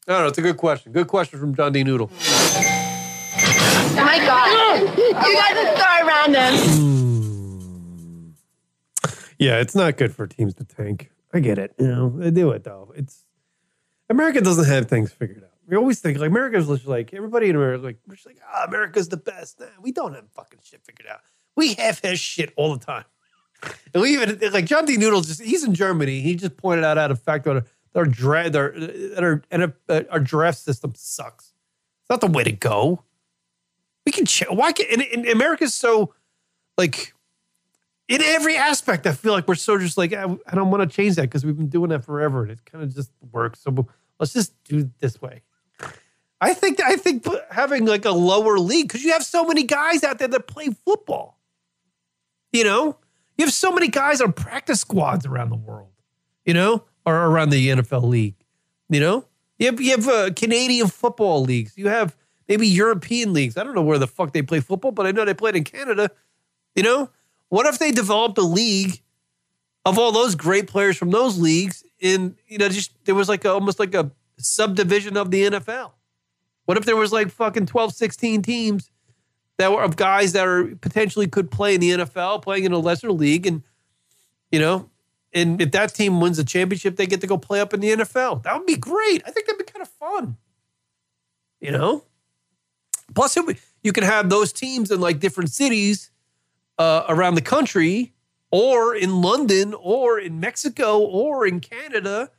[0.09, 0.28] I don't know.
[0.28, 0.92] It's a good question.
[0.92, 1.82] Good question from John D.
[1.82, 2.11] Noodle.
[2.12, 4.96] Oh my God.
[4.96, 6.54] You guys are so random.
[9.38, 11.11] Yeah, it's not good for teams to tank.
[11.34, 11.74] I get it.
[11.78, 12.92] You know, they do it though.
[12.96, 13.24] It's
[14.09, 15.50] America doesn't have things figured out.
[15.66, 18.64] We always think like America's just like everybody in America, like we're just like, ah,
[18.64, 19.59] America's the best.
[19.59, 21.18] Nah, we don't have fucking shit figured out.
[21.57, 23.04] We have his shit all the time.
[23.92, 24.96] And we even like John D.
[24.96, 26.20] Noodle just he's in Germany.
[26.20, 27.66] He just pointed out out of fact that
[28.05, 31.53] their, that our, and uh, our draft system sucks.
[32.03, 33.03] It's not the way to go.
[34.05, 36.14] We can ch- why can and, and America's so
[36.78, 37.14] like
[38.09, 40.94] in every aspect, I feel like we're so just like, I, I don't want to
[40.94, 43.61] change that because we've been doing that forever and it kind of just works.
[43.61, 43.88] So
[44.20, 45.42] let's just do it this way.
[46.40, 50.05] I think I think having like a lower league because you have so many guys
[50.05, 51.38] out there that play football.
[52.53, 52.99] You know,
[53.36, 55.92] You have so many guys on practice squads around the world,
[56.44, 58.34] you know, or around the NFL league.
[58.90, 59.24] You know,
[59.59, 61.72] you have you have uh, Canadian football leagues.
[61.76, 62.16] You have
[62.48, 63.57] maybe European leagues.
[63.57, 65.64] I don't know where the fuck they play football, but I know they played in
[65.64, 66.11] Canada.
[66.74, 67.11] You know,
[67.48, 69.00] what if they developed a league
[69.84, 71.84] of all those great players from those leagues?
[71.98, 75.92] In you know, just there was like a, almost like a subdivision of the NFL.
[76.66, 78.90] What if there was like fucking 12, 16 teams
[79.57, 82.78] that were of guys that are potentially could play in the NFL, playing in a
[82.78, 83.62] lesser league, and
[84.50, 84.90] you know,
[85.37, 87.91] and if that team wins the championship, they get to go play up in the
[87.91, 88.43] NFL.
[88.43, 89.22] That would be great.
[89.26, 90.39] I think that'd be kind of fun.
[91.61, 92.05] You know,
[93.14, 96.11] plus it, you can have those teams in like different cities
[96.78, 98.14] uh, around the country,
[98.51, 102.30] or in London, or in Mexico, or in Canada,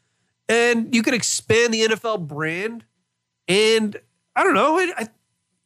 [0.49, 2.83] and you could expand the NFL brand.
[3.47, 3.95] And
[4.35, 5.07] I don't know, I,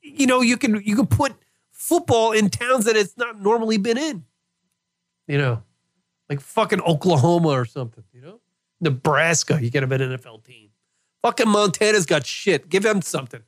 [0.02, 1.34] you know, you can you can put
[1.72, 4.26] football in towns that it's not normally been in.
[5.28, 5.64] You know,
[6.32, 8.06] like fucking Oklahoma or something.
[8.14, 8.40] You know,
[8.80, 9.60] Nebraska.
[9.62, 10.70] You get them an NFL team.
[11.24, 12.70] Fucking Montana's got shit.
[12.70, 13.42] Give them something.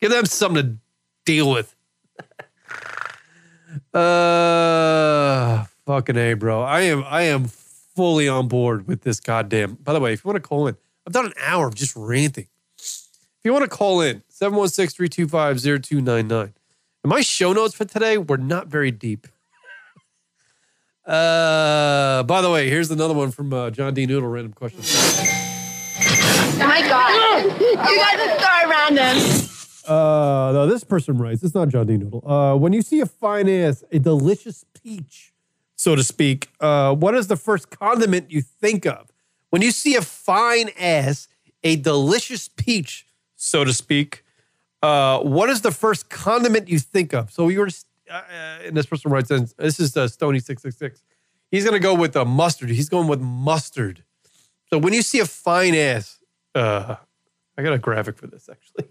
[0.00, 0.76] Give them something to
[1.26, 1.76] deal with.
[3.94, 6.62] uh, fucking a, bro.
[6.62, 9.74] I am I am fully on board with this goddamn.
[9.74, 11.94] By the way, if you want to call in, I've done an hour of just
[11.94, 12.48] ranting.
[12.78, 16.54] If you want to call in, 716 325 0299.
[17.04, 19.26] And my show notes for today were not very deep.
[21.06, 24.06] Uh, by the way, here's another one from uh, John D.
[24.06, 24.28] Noodle.
[24.28, 24.80] Random question.
[24.82, 27.60] Oh my god.
[27.60, 29.46] You guys are so random.
[29.86, 31.42] Uh, no, this person writes.
[31.42, 31.96] It's not John D.
[31.96, 32.22] Noodle.
[32.28, 35.32] Uh, when you see a fine ass, a delicious peach,
[35.74, 39.10] so to speak, uh, what is the first condiment you think of?
[39.48, 41.26] When you see a fine ass,
[41.64, 44.22] a delicious peach, so to speak,
[44.82, 47.32] uh, what is the first condiment you think of?
[47.32, 47.68] So you were,
[48.10, 51.02] uh, uh, and this person writes in, this is uh, Stony666.
[51.50, 52.70] He's going to go with the mustard.
[52.70, 54.04] He's going with mustard.
[54.68, 56.18] So when you see a fine ass,
[56.54, 56.96] uh,
[57.56, 58.90] I got a graphic for this actually.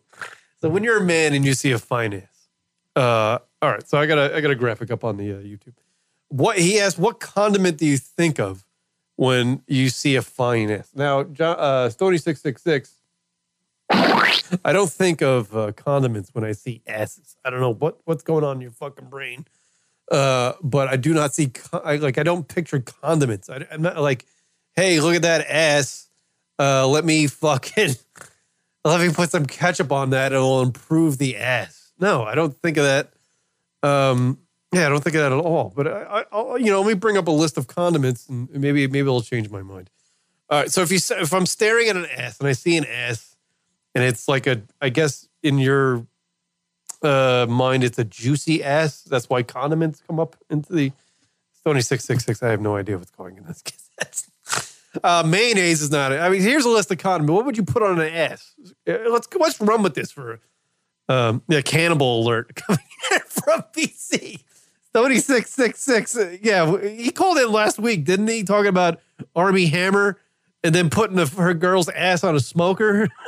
[0.61, 2.49] So when you're a man and you see a fine ass,
[2.95, 3.87] uh, all right.
[3.87, 5.73] So I got a I got a graphic up on the uh, YouTube.
[6.27, 8.65] What he asked, what condiment do you think of
[9.15, 10.89] when you see a fine ass?
[10.93, 12.98] Now, John, Stony six six six.
[13.89, 17.35] I don't think of uh, condiments when I see asses.
[17.43, 19.45] I don't know what what's going on in your fucking brain,
[20.11, 23.49] uh, but I do not see I, like I don't picture condiments.
[23.49, 24.25] I, I'm not like,
[24.75, 26.07] hey, look at that ass.
[26.57, 27.95] Uh, let me fucking
[28.83, 30.27] let me put some ketchup on that.
[30.27, 31.91] And It'll improve the ass.
[31.99, 33.11] No, I don't think of that.
[33.81, 34.39] Um,
[34.71, 35.73] yeah, I don't think of that at all.
[35.75, 38.49] But I, I, I'll, you know, let me bring up a list of condiments, and
[38.51, 39.89] maybe maybe it'll change my mind.
[40.49, 40.71] All right.
[40.71, 43.28] So if you if I'm staring at an ass and I see an ass,
[43.95, 46.05] and it's like a, I guess in your
[47.01, 49.01] uh, mind, it's a juicy ass.
[49.03, 50.91] That's why condiments come up into the
[51.53, 52.41] Stony six six six.
[52.41, 53.61] I have no idea what's going in this
[53.97, 54.31] case.
[55.03, 56.11] Uh, mayonnaise is not.
[56.11, 56.19] It.
[56.19, 57.35] I mean, here's a list of condiments.
[57.35, 58.53] What would you put on an ass?
[58.87, 60.39] Uh, Let's let's run with this for
[61.07, 61.61] um, yeah.
[61.61, 62.79] Cannibal alert coming
[63.11, 64.43] in from BC.
[64.87, 66.17] Stony six six six.
[66.17, 68.43] Uh, Yeah, he called in last week, didn't he?
[68.43, 68.99] Talking about
[69.35, 70.17] Armie Hammer
[70.63, 73.09] and then putting the, her girl's ass on a smoker.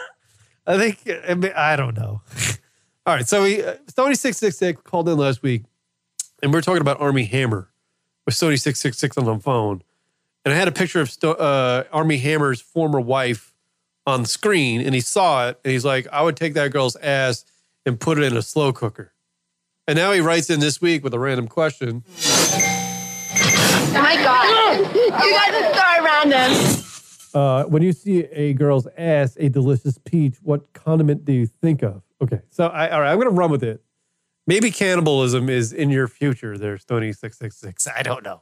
[0.68, 2.22] I think I, mean, I don't know.
[3.05, 5.64] All right, so we uh, Stony six six six called in last week,
[6.43, 7.70] and we are talking about Armie Hammer
[8.26, 9.82] with Sony six six six on the phone,
[10.45, 13.53] and I had a picture of Sto- uh, Armie Hammer's former wife
[14.05, 16.95] on the screen, and he saw it, and he's like, "I would take that girl's
[16.97, 17.43] ass
[17.86, 19.14] and put it in a slow cooker."
[19.88, 22.03] And now he writes in this week with a random question.
[23.93, 24.95] Oh my god.
[25.01, 26.91] You guys are so random.
[27.34, 31.82] Uh, when you see a girl's ass, a delicious peach, what condiment do you think
[31.82, 32.02] of?
[32.22, 33.82] Okay, so I, all right, I'm to run with it.
[34.48, 37.88] Maybe cannibalism is in your future there, Stony six six six.
[37.88, 38.42] I don't know,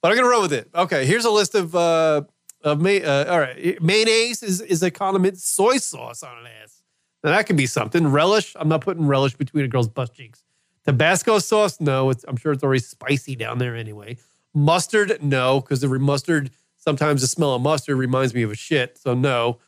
[0.00, 0.70] but I'm to run with it.
[0.74, 2.22] Okay, here's a list of uh,
[2.62, 3.80] of may, uh, all right.
[3.82, 5.38] Mayonnaise is is a condiment.
[5.38, 6.82] Soy sauce on an ass.
[7.22, 8.08] Now that could be something.
[8.08, 8.56] Relish.
[8.58, 10.42] I'm not putting relish between a girl's butt cheeks.
[10.86, 11.80] Tabasco sauce.
[11.80, 14.16] No, I'm sure it's already spicy down there anyway.
[14.54, 15.22] Mustard.
[15.22, 16.50] No, because the mustard.
[16.84, 18.98] Sometimes the smell of mustard reminds me of a shit.
[18.98, 19.58] So no.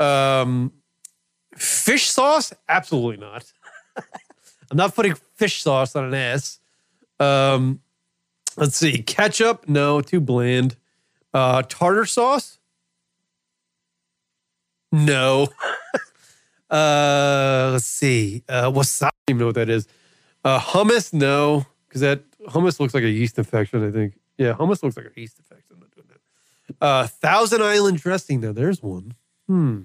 [0.00, 0.72] Um,
[1.54, 2.54] fish sauce.
[2.66, 3.52] Absolutely not.
[4.70, 6.60] I'm not putting fish sauce on an ass.
[7.20, 7.80] Um,
[8.56, 9.02] let's see.
[9.02, 10.76] Ketchup, no, too bland.
[11.34, 12.58] Uh, tartar sauce,
[14.90, 15.48] no.
[16.70, 18.44] uh, let's see.
[18.48, 19.86] Uh, wasabi, I don't even know what that is.
[20.44, 23.86] Uh, hummus, no, because that hummus looks like a yeast infection.
[23.86, 24.18] I think.
[24.38, 25.66] Yeah, hummus looks like a yeast infection.
[25.74, 26.20] I'm not doing that.
[26.80, 28.40] Uh, Thousand Island dressing.
[28.40, 29.14] Now, there's one.
[29.46, 29.80] Hmm.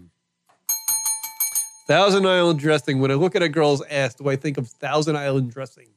[1.88, 3.00] Thousand Island dressing.
[3.00, 5.88] When I look at a girl's ass, do I think of Thousand Island dressing?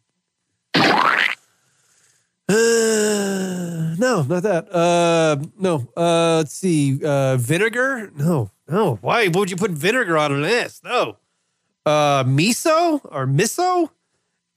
[2.51, 4.73] no, not that.
[4.73, 5.89] Uh, no.
[5.97, 7.01] Uh, let's see.
[7.05, 8.11] Uh, vinegar?
[8.17, 8.97] No, no.
[9.01, 10.81] Why would you put vinegar on an ass?
[10.85, 11.17] No.
[11.85, 13.91] Uh, miso or miso?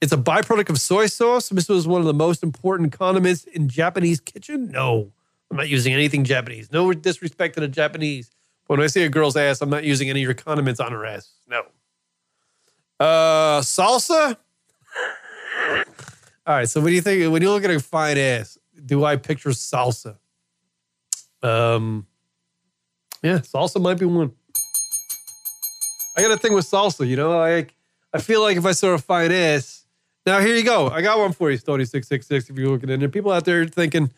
[0.00, 1.48] It's a byproduct of soy sauce.
[1.50, 4.70] Miso is one of the most important condiments in Japanese kitchen.
[4.70, 5.12] No,
[5.54, 6.72] I'm not using anything Japanese.
[6.72, 8.28] No disrespect to the Japanese.
[8.66, 11.06] When I see a girl's ass, I'm not using any of your condiments on her
[11.06, 11.30] ass.
[11.46, 11.62] No.
[12.98, 14.36] Uh, salsa.
[16.44, 16.68] All right.
[16.68, 17.32] So, what do you think?
[17.32, 20.16] When you look at a fine ass, do I picture salsa?
[21.40, 22.08] Um,
[23.22, 24.32] yeah, salsa might be one.
[26.16, 27.06] I got a thing with salsa.
[27.06, 27.68] You know, I
[28.12, 29.86] I feel like if I saw a fine ass.
[30.26, 30.88] Now here you go.
[30.88, 32.50] I got one for you, Stony six six six.
[32.50, 34.10] If you're looking in there, people out there thinking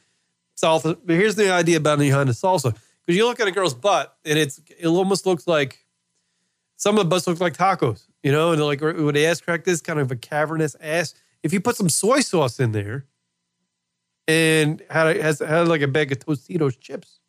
[0.57, 0.99] salsa.
[1.05, 2.77] But here's the idea about the salsa.
[3.05, 5.85] Because you look at a girl's butt, and it's it almost looks like
[6.77, 9.81] some of the butts look like tacos, you know, and like when ass crack is
[9.81, 11.15] kind of a cavernous ass.
[11.43, 13.07] If you put some soy sauce in there
[14.27, 17.21] and had a, has had like a bag of Tostitos chips,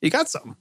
[0.00, 0.56] you got something.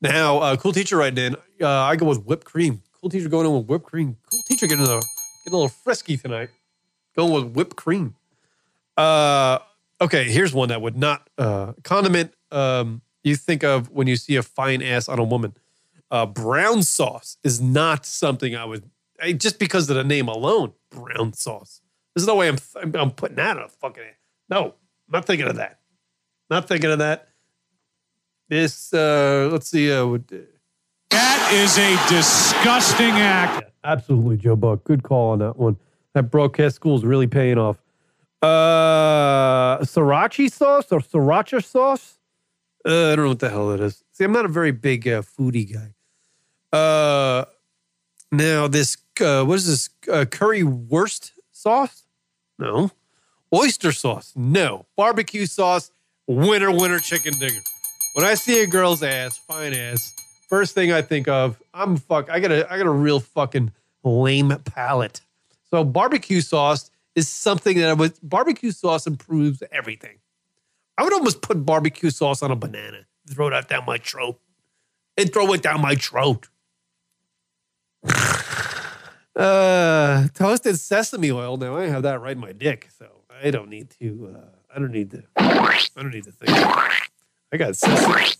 [0.00, 1.36] Now, uh, cool teacher writing in.
[1.60, 2.82] Uh, I go with whipped cream.
[3.00, 4.16] Cool teacher going in with whipped cream.
[4.30, 5.02] Cool teacher getting a getting
[5.48, 6.50] a little frisky tonight.
[7.16, 8.14] Going with whipped cream.
[8.96, 9.58] Uh,
[10.00, 12.32] okay, here's one that would not uh, condiment.
[12.50, 15.54] Um, you think of when you see a fine ass on a woman.
[16.10, 18.88] Uh, brown sauce is not something I would
[19.22, 20.72] I, just because of the name alone.
[20.90, 21.80] Brown sauce.
[22.14, 22.56] There's no way I'm
[22.94, 24.02] I'm putting that on a fucking.
[24.48, 24.72] No, I'm
[25.12, 25.80] not thinking of that.
[26.48, 27.28] Not thinking of that.
[28.48, 29.92] This uh let's see.
[29.92, 30.26] Uh, would,
[31.10, 33.70] That is a disgusting act.
[33.84, 34.84] absolutely, Joe Buck.
[34.84, 35.76] Good call on that one.
[36.14, 37.76] That broadcast school is really paying off.
[38.40, 42.18] Uh, sriracha sauce or sriracha sauce?
[42.86, 44.04] Uh, I don't know what the hell it is.
[44.12, 45.94] See, I'm not a very big uh, foodie guy.
[46.76, 47.46] Uh,
[48.30, 52.04] now this uh, what is this uh, curry wurst sauce?
[52.58, 52.90] No.
[53.52, 54.32] Oyster sauce?
[54.36, 54.86] No.
[54.96, 55.90] Barbecue sauce?
[56.26, 57.60] Winner, winner, chicken dinner.
[58.14, 60.14] When I see a girl's ass, fine ass,
[60.48, 62.30] first thing I think of, I'm fuck.
[62.30, 63.72] I got a, I got a real fucking
[64.04, 65.20] lame palate.
[65.70, 68.14] So barbecue sauce is something that I would.
[68.22, 70.18] Barbecue sauce improves everything.
[70.96, 74.40] I would almost put barbecue sauce on a banana, throw that down my throat,
[75.16, 76.48] and throw it down my throat.
[79.36, 81.56] uh, toasted sesame oil.
[81.56, 83.06] Now I have that right in my dick, so
[83.42, 84.36] I don't need to.
[84.36, 85.22] Uh, I don't need to.
[85.36, 86.50] I don't need to think.
[86.50, 88.34] I got sesame.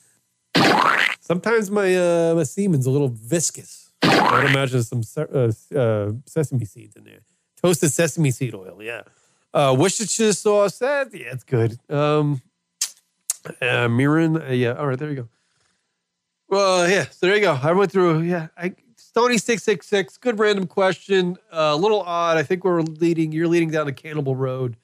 [1.21, 3.93] Sometimes my uh, my semen's a little viscous.
[4.03, 7.21] I'd imagine some uh, uh, sesame seeds in there.
[7.63, 9.03] Toasted sesame seed oil, yeah.
[9.53, 11.79] Uh, Worcestershire sauce, that, yeah, it's good.
[11.91, 12.43] Um,
[13.61, 14.75] uh, mirin, uh, yeah.
[14.75, 15.29] All right, there you go.
[16.49, 17.07] Well, yeah.
[17.11, 17.59] So there you go.
[17.63, 18.23] I went through.
[18.23, 20.17] Yeah, I Stony six six six.
[20.17, 21.37] Good random question.
[21.53, 22.37] Uh, a little odd.
[22.37, 23.33] I think we're leading.
[23.33, 24.77] You're leading down a Cannibal Road.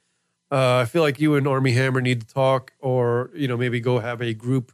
[0.50, 3.80] Uh, I feel like you and Armie Hammer need to talk, or you know, maybe
[3.80, 4.72] go have a group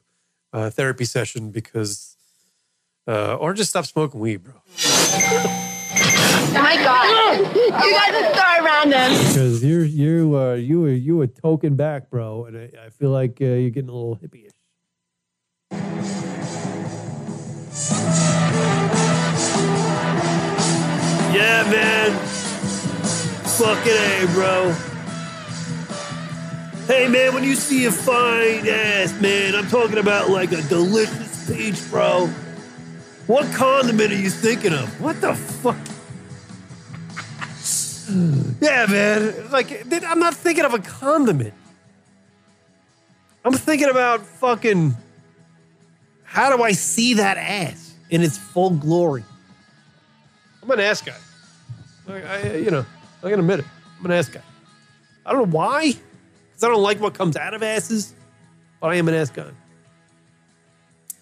[0.52, 2.16] uh, therapy session because,
[3.06, 4.54] uh, or just stop smoking weed, bro.
[5.92, 7.38] Oh my god.
[7.56, 9.26] You guys are so random.
[9.26, 13.10] Because you're you uh you were you were token back, bro, and I, I feel
[13.10, 14.52] like uh, you're getting a little hippie-ish.
[21.34, 22.10] Yeah, man.
[23.58, 24.74] Fucking A, bro.
[26.86, 31.48] Hey, man, when you see a fine ass, man, I'm talking about like a delicious
[31.48, 32.28] peach, bro.
[33.30, 35.00] What condiment are you thinking of?
[35.00, 35.76] What the fuck?
[38.60, 39.50] Yeah, man.
[39.52, 41.54] Like, I'm not thinking of a condiment.
[43.44, 44.96] I'm thinking about fucking.
[46.24, 49.22] How do I see that ass in its full glory?
[50.60, 51.14] I'm an ass guy.
[52.08, 52.84] I, I you know,
[53.22, 53.66] I can admit it.
[54.00, 54.42] I'm an ass guy.
[55.24, 58.12] I don't know why, because I don't like what comes out of asses,
[58.80, 59.52] but I am an ass guy.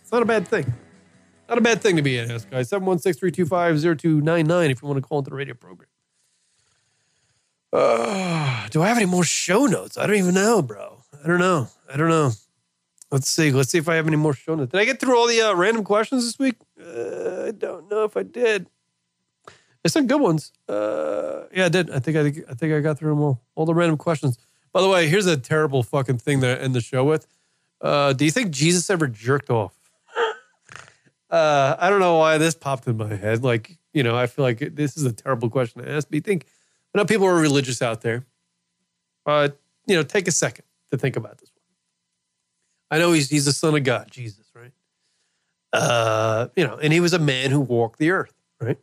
[0.00, 0.72] It's not a bad thing.
[1.48, 2.62] Not a bad thing to be in, ass guy.
[2.62, 5.88] 716 325 0299 if you want to call into the radio program.
[7.72, 9.96] Uh, do I have any more show notes?
[9.98, 11.02] I don't even know, bro.
[11.22, 11.68] I don't know.
[11.92, 12.32] I don't know.
[13.10, 13.50] Let's see.
[13.50, 14.72] Let's see if I have any more show notes.
[14.72, 16.56] Did I get through all the uh, random questions this week?
[16.78, 18.68] Uh, I don't know if I did.
[19.82, 20.52] There's some good ones.
[20.68, 21.90] Uh, yeah, I did.
[21.90, 23.40] I think I, I think I got through them all.
[23.54, 24.38] All the random questions.
[24.72, 27.26] By the way, here's a terrible fucking thing to end the show with.
[27.80, 29.77] Uh, do you think Jesus ever jerked off?
[31.30, 33.42] Uh, I don't know why this popped in my head.
[33.42, 36.08] Like, you know, I feel like this is a terrible question to ask.
[36.10, 36.46] But think,
[36.94, 38.24] I know people are religious out there.
[39.24, 41.58] but, you know, take a second to think about this one.
[42.90, 44.72] I know he's he's the son of God, Jesus, right?
[45.72, 48.78] Uh, you know, and he was a man who walked the earth, right?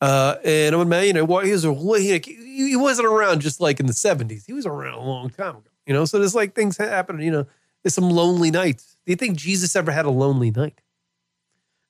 [0.00, 3.80] Uh, and I'm a man, you know, he was a he, wasn't around just like
[3.80, 4.44] in the 70s.
[4.46, 5.70] He was around a long time ago.
[5.86, 7.20] You know, so there's like things happen.
[7.20, 7.46] You know,
[7.82, 8.96] there's some lonely nights.
[9.06, 10.80] Do you think Jesus ever had a lonely night?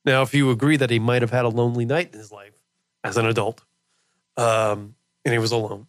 [0.05, 2.53] Now, if you agree that he might have had a lonely night in his life
[3.03, 3.63] as an adult,
[4.37, 4.95] um,
[5.25, 5.87] and he was alone,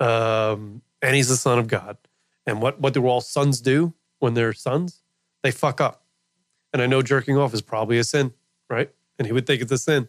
[0.00, 1.96] um, and he's the son of God,
[2.46, 5.02] and what what do all sons do when they're sons?
[5.42, 6.04] They fuck up.
[6.72, 8.32] And I know jerking off is probably a sin,
[8.68, 8.90] right?
[9.18, 10.08] And he would think it's a sin,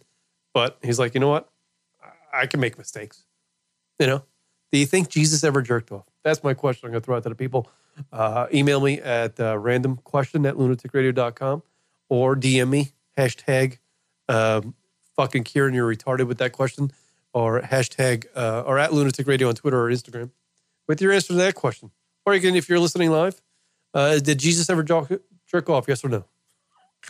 [0.54, 1.50] but he's like, you know what?
[2.34, 3.24] I, can make mistakes.
[4.00, 4.24] You know,
[4.72, 6.06] do you think Jesus ever jerked off?
[6.24, 6.88] That's my question.
[6.88, 7.70] I'm going to throw out to the people.
[8.12, 11.62] Uh, email me at uh, random question at lunaticradio.com
[12.10, 13.80] or DM me, hashtag
[14.30, 14.76] um,
[15.16, 16.92] fucking Kieran, you're retarded with that question,
[17.34, 20.32] or hashtag uh, or at lunatic radio on Twitter or Instagram
[20.88, 21.92] with your answer to that question.
[22.26, 23.42] Or you can, if you're listening live,
[23.94, 25.86] uh, did Jesus ever jerk, jerk off?
[25.88, 26.26] Yes or no?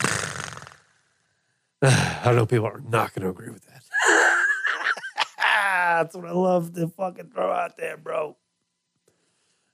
[1.82, 3.82] I don't know people are not going to agree with that.
[5.38, 8.36] That's what I love to fucking throw out there, bro.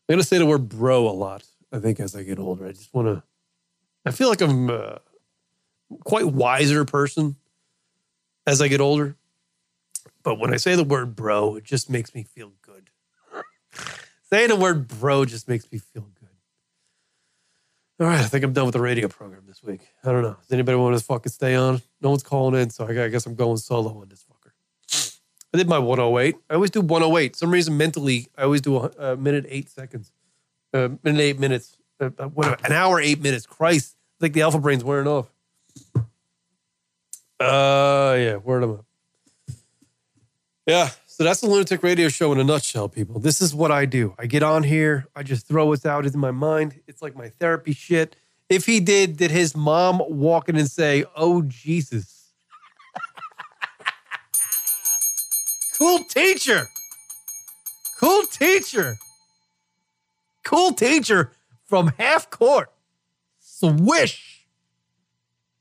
[0.09, 1.45] I'm gonna say the word bro a lot.
[1.73, 3.23] I think as I get older, I just want to.
[4.05, 5.01] I feel like I'm a
[6.05, 7.37] quite wiser person
[8.47, 9.17] as I get older,
[10.23, 12.91] but when I say the word bro, it just makes me feel good.
[14.31, 16.29] Saying the word bro just makes me feel good.
[18.01, 19.81] All right, I think I'm done with the radio program this week.
[20.03, 20.37] I don't know.
[20.41, 21.83] Does anybody want to fucking stay on?
[22.01, 25.19] No one's calling in, so I guess I'm going solo on this fucker.
[25.55, 26.35] I did my 108.
[26.49, 27.37] I always do 108.
[27.37, 30.11] Some reason mentally, I always do a, a minute eight seconds,
[30.73, 33.47] a minute eight minutes, uh, uh, whatever, an hour eight minutes.
[33.47, 35.32] Christ, I think the alpha brain's wearing off.
[37.43, 38.85] Uh, yeah, word them up.
[40.67, 43.19] Yeah, so that's the Lunatic Radio Show in a nutshell, people.
[43.19, 44.15] This is what I do.
[44.17, 46.81] I get on here, I just throw what's out in my mind.
[46.87, 48.15] It's like my therapy shit.
[48.49, 52.29] If he did, did his mom walk in and say, Oh, Jesus?
[55.79, 56.69] cool teacher.
[57.99, 58.97] Cool teacher.
[60.45, 61.33] Cool teacher
[61.65, 62.71] from half court.
[63.41, 64.47] Swish.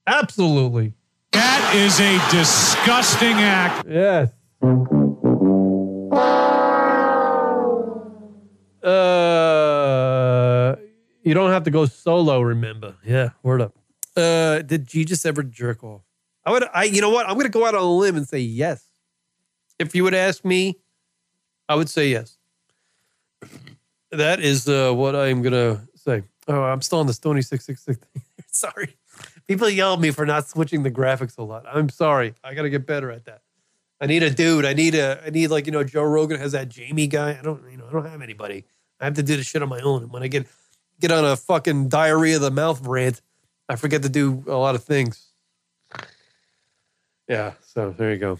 [0.05, 0.93] Absolutely.
[1.31, 3.87] That is a disgusting act.
[3.87, 4.31] Yes.
[8.83, 10.75] Uh,
[11.23, 12.41] you don't have to go solo.
[12.41, 12.95] Remember?
[13.05, 13.75] Yeah, word up.
[14.15, 16.01] Uh, did Jesus ever jerk off?
[16.45, 16.63] I would.
[16.73, 16.83] I.
[16.85, 17.27] You know what?
[17.27, 18.83] I'm going to go out on a limb and say yes.
[19.79, 20.77] If you would ask me,
[21.69, 22.37] I would say yes.
[24.11, 26.23] That is uh, what I'm going to say.
[26.47, 27.99] Oh, I'm still on the Stony six six six.
[28.47, 28.95] Sorry,
[29.51, 31.65] people yell at me for not switching the graphics a lot.
[31.69, 32.33] I'm sorry.
[32.41, 33.41] I got to get better at that.
[33.99, 34.63] I need a dude.
[34.63, 35.21] I need a.
[35.25, 37.37] I need like you know Joe Rogan has that Jamie guy.
[37.37, 37.61] I don't.
[37.69, 37.85] You know.
[37.87, 38.63] I don't have anybody.
[38.99, 40.03] I have to do the shit on my own.
[40.03, 40.47] And when I get
[41.01, 43.21] get on a fucking diarrhea of the mouth rant,
[43.67, 45.27] I forget to do a lot of things.
[47.27, 47.53] Yeah.
[47.61, 48.39] So there you go.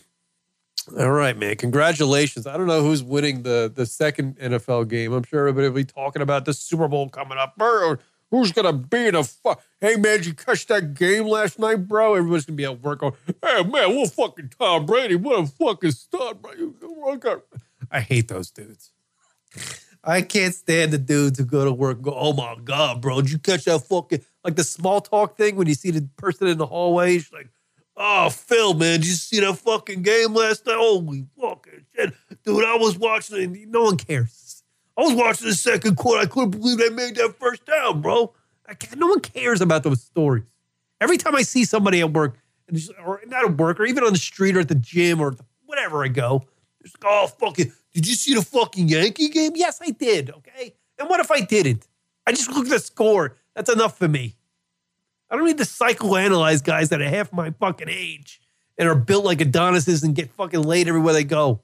[0.97, 1.57] All right, man.
[1.57, 2.47] Congratulations.
[2.47, 5.12] I don't know who's winning the the second NFL game.
[5.12, 7.53] I'm sure everybody will be talking about the Super Bowl coming up.
[7.59, 7.99] Or
[8.32, 11.88] who's gonna be in a fu- Hey man, did you catch that game last night,
[11.88, 12.15] bro?
[12.15, 13.13] Everybody's gonna be at work going,
[13.45, 15.15] Hey man, what fucking Tom Brady?
[15.15, 16.51] What a fucking stud, bro.
[17.91, 18.91] I hate those dudes.
[20.03, 23.21] I can't stand the dudes who go to work and go, Oh my god, bro,
[23.21, 26.47] did you catch that fucking like the small talk thing when you see the person
[26.47, 27.19] in the hallway?
[27.19, 27.49] She's like,
[27.97, 30.77] Oh, Phil, man, did you see that fucking game last night?
[30.77, 32.13] Holy fucking shit.
[32.43, 33.67] Dude, I was watching it.
[33.69, 34.50] No one cares.
[35.01, 36.21] I was watching the second quarter.
[36.21, 38.36] I couldn't believe they made that first down, bro.
[38.95, 40.43] No one cares about those stories.
[40.99, 42.37] Every time I see somebody at work,
[43.03, 46.03] or not at work, or even on the street or at the gym or whatever
[46.03, 46.43] I go,
[46.82, 49.53] it's like, oh, fucking, did you see the fucking Yankee game?
[49.55, 50.75] Yes, I did, okay?
[50.99, 51.87] And what if I didn't?
[52.28, 53.37] I just looked at the score.
[53.55, 54.36] That's enough for me.
[55.32, 58.39] I don't need to psychoanalyze guys that are half my fucking age
[58.78, 61.61] and are built like Adonises and get fucking laid everywhere they go.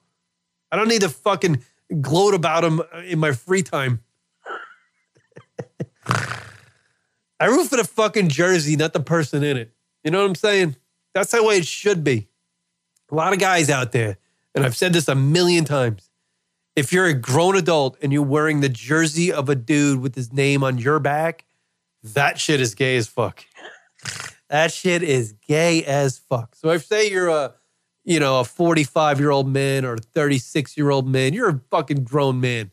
[0.71, 1.63] I don't need to fucking
[2.01, 4.03] gloat about them uh, in my free time.
[7.39, 9.73] I root for the fucking jersey, not the person in it.
[10.03, 10.75] You know what I'm saying?
[11.13, 12.29] That's the way it should be.
[13.11, 14.17] A lot of guys out there,
[14.55, 16.09] and I've said this a million times.
[16.75, 20.31] If you're a grown adult and you're wearing the jersey of a dude with his
[20.31, 21.45] name on your back,
[22.03, 23.43] that shit is gay as fuck.
[24.49, 26.55] That shit is gay as fuck.
[26.55, 27.53] So if say you're a,
[28.07, 31.61] you know, a 45 year old man or a 36 year old man, you're a
[31.69, 32.71] fucking grown man,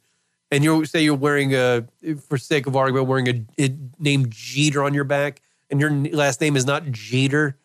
[0.53, 1.85] and you say you're wearing a,
[2.29, 6.41] for sake of argument, wearing a, a name Jeter on your back, and your last
[6.41, 7.59] name is not Jeter,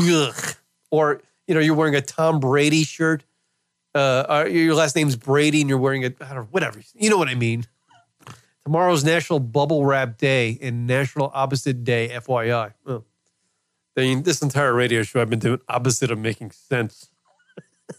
[0.00, 0.54] ugh.
[0.92, 3.24] or you know you're wearing a Tom Brady shirt,
[3.96, 7.18] uh, your last name's Brady, and you're wearing a, I don't know, whatever, you know
[7.18, 7.64] what I mean.
[8.62, 12.74] Tomorrow's National Bubble Wrap Day and National Opposite Day, FYI.
[13.96, 17.10] I mean, this entire radio show, I've been doing opposite of making sense.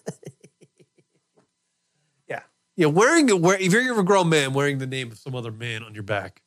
[2.27, 2.41] yeah.
[2.75, 5.83] Yeah, wearing wear, if you're a grown man wearing the name of some other man
[5.83, 6.41] on your back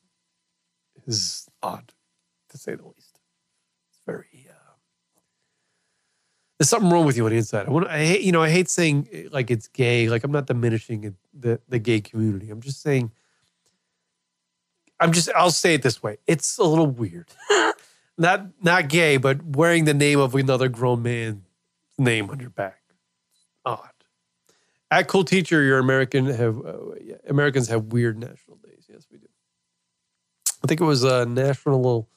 [1.05, 1.93] is odd,
[2.49, 3.19] to say the least.
[3.89, 4.47] It's very.
[4.49, 4.53] Uh,
[6.57, 7.67] there's something wrong with you on the inside.
[7.67, 7.87] I want.
[7.87, 8.21] I hate.
[8.21, 8.41] You know.
[8.41, 10.09] I hate saying eh, like it's gay.
[10.09, 12.49] Like I'm not diminishing the the gay community.
[12.49, 13.11] I'm just saying.
[14.99, 15.29] I'm just.
[15.35, 16.17] I'll say it this way.
[16.25, 17.27] It's a little weird.
[18.17, 21.41] not not gay, but wearing the name of another grown man's
[21.97, 22.81] name on your back.
[23.65, 23.89] Odd.
[24.91, 28.85] At Cool Teacher, your American have uh, yeah, Americans have weird national days.
[28.87, 29.27] Yes, we do.
[30.63, 32.09] I think it was uh, National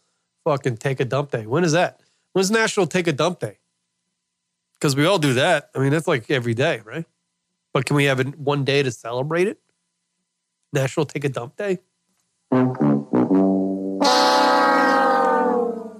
[0.44, 1.46] fucking Take a Dump Day.
[1.46, 2.00] When is that?
[2.32, 3.58] When's National Take a Dump Day?
[4.74, 5.70] Because we all do that.
[5.74, 7.04] I mean, that's like every day, right?
[7.72, 9.58] But can we have one day to celebrate it?
[10.72, 11.78] National Take a Dump Day.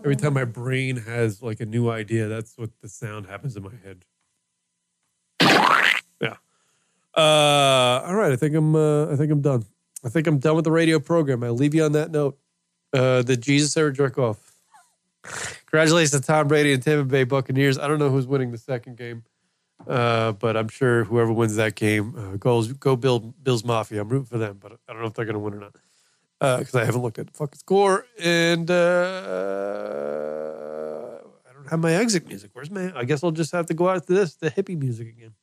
[0.09, 3.62] Every time my brain has like a new idea, that's what the sound happens in
[3.62, 4.06] my head.
[6.18, 6.36] Yeah.
[7.14, 8.32] Uh, all right.
[8.32, 8.74] I think I'm.
[8.74, 9.66] Uh, I think I'm done.
[10.02, 11.44] I think I'm done with the radio program.
[11.44, 12.39] I'll leave you on that note.
[12.90, 14.59] Uh, did Jesus ever jerk off?
[15.66, 17.78] Congratulations to Tom Brady and Tampa Bay Buccaneers.
[17.78, 19.24] I don't know who's winning the second game,
[19.86, 24.01] uh, but I'm sure whoever wins that game uh, goes go Bill Bills Mafia.
[24.01, 25.74] I'm rooting for them, but I don't know if they're going to win or not
[26.40, 28.74] because I haven't looked at the fucking score and uh,
[31.48, 32.51] I don't have my exit music.
[32.52, 32.93] Where's my?
[32.97, 35.35] I guess I'll just have to go out to this the hippie music again.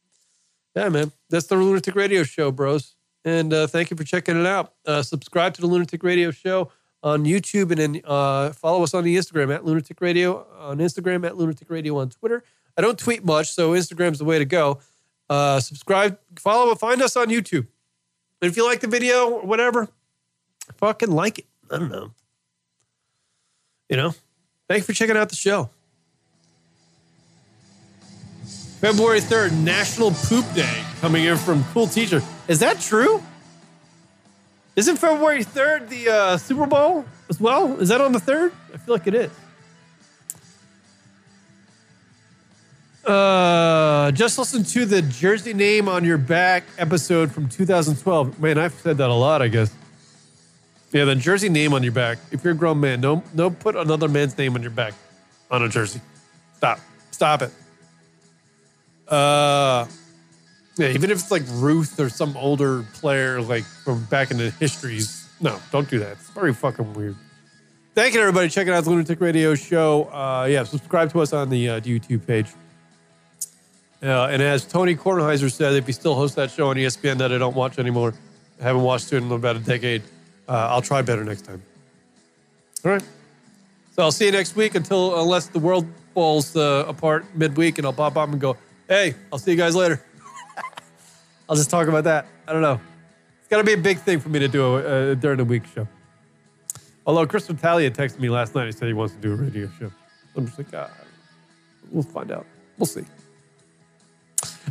[0.75, 2.95] Yeah, man, that's the Lunatic Radio Show, bros.
[3.23, 4.73] And uh, thank you for checking it out.
[4.85, 9.03] Uh, subscribe to the Lunatic Radio Show on YouTube and then uh, follow us on
[9.03, 12.43] the Instagram at Lunatic Radio on Instagram at Lunatic Radio on Twitter.
[12.77, 14.79] I don't tweet much, so Instagram's the way to go.
[15.29, 17.67] Uh, subscribe, follow, find us on YouTube.
[18.41, 19.87] And if you like the video or whatever,
[20.73, 21.45] fucking like it.
[21.71, 22.11] I don't know.
[23.89, 24.15] You know,
[24.67, 25.69] thank you for checking out the show.
[28.81, 32.21] February 3rd, National Poop Day, coming in from Cool Teacher.
[32.47, 33.23] Is that true?
[34.75, 37.79] Isn't February 3rd the uh, Super Bowl as well?
[37.79, 38.51] Is that on the 3rd?
[38.73, 39.31] I feel like it is.
[43.05, 48.39] Uh, just listen to the jersey name on your back episode from 2012.
[48.39, 49.71] Man, I've said that a lot, I guess.
[50.95, 52.19] Yeah, the jersey name on your back.
[52.31, 54.93] If you're a grown man, don't don't put another man's name on your back
[55.51, 55.99] on a jersey.
[56.55, 56.79] Stop.
[57.11, 57.51] Stop it.
[59.09, 59.87] Uh
[60.77, 64.51] yeah, even if it's like Ruth or some older player like from back in the
[64.51, 65.27] histories.
[65.41, 66.13] No, don't do that.
[66.13, 67.17] It's very fucking weird.
[67.93, 68.47] Thank you, everybody.
[68.47, 70.05] Checking out the Lunatic Radio show.
[70.05, 72.47] Uh, yeah, subscribe to us on the uh, YouTube page.
[74.01, 77.33] Uh, and as Tony Kornheiser said, if you still host that show on ESPN that
[77.33, 78.13] I don't watch anymore,
[78.61, 80.01] I haven't watched it in about a decade,
[80.47, 81.61] uh, I'll try better next time.
[82.83, 83.03] All right.
[83.95, 87.87] So I'll see you next week until, unless the world falls uh, apart midweek and
[87.87, 88.57] I'll pop up and go,
[88.87, 90.03] hey, I'll see you guys later.
[91.49, 92.27] I'll just talk about that.
[92.47, 92.79] I don't know.
[93.39, 95.63] It's got to be a big thing for me to do a during the week
[95.73, 95.87] show.
[97.05, 99.69] Although Chris Vitalia texted me last night, he said he wants to do a radio
[99.79, 99.91] show.
[100.35, 100.89] I'm just like, ah,
[101.91, 102.45] we'll find out.
[102.77, 103.05] We'll see.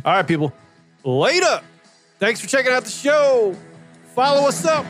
[0.03, 0.53] All right, people.
[1.03, 1.61] Later.
[2.19, 3.55] Thanks for checking out the show.
[4.13, 4.85] Follow us up.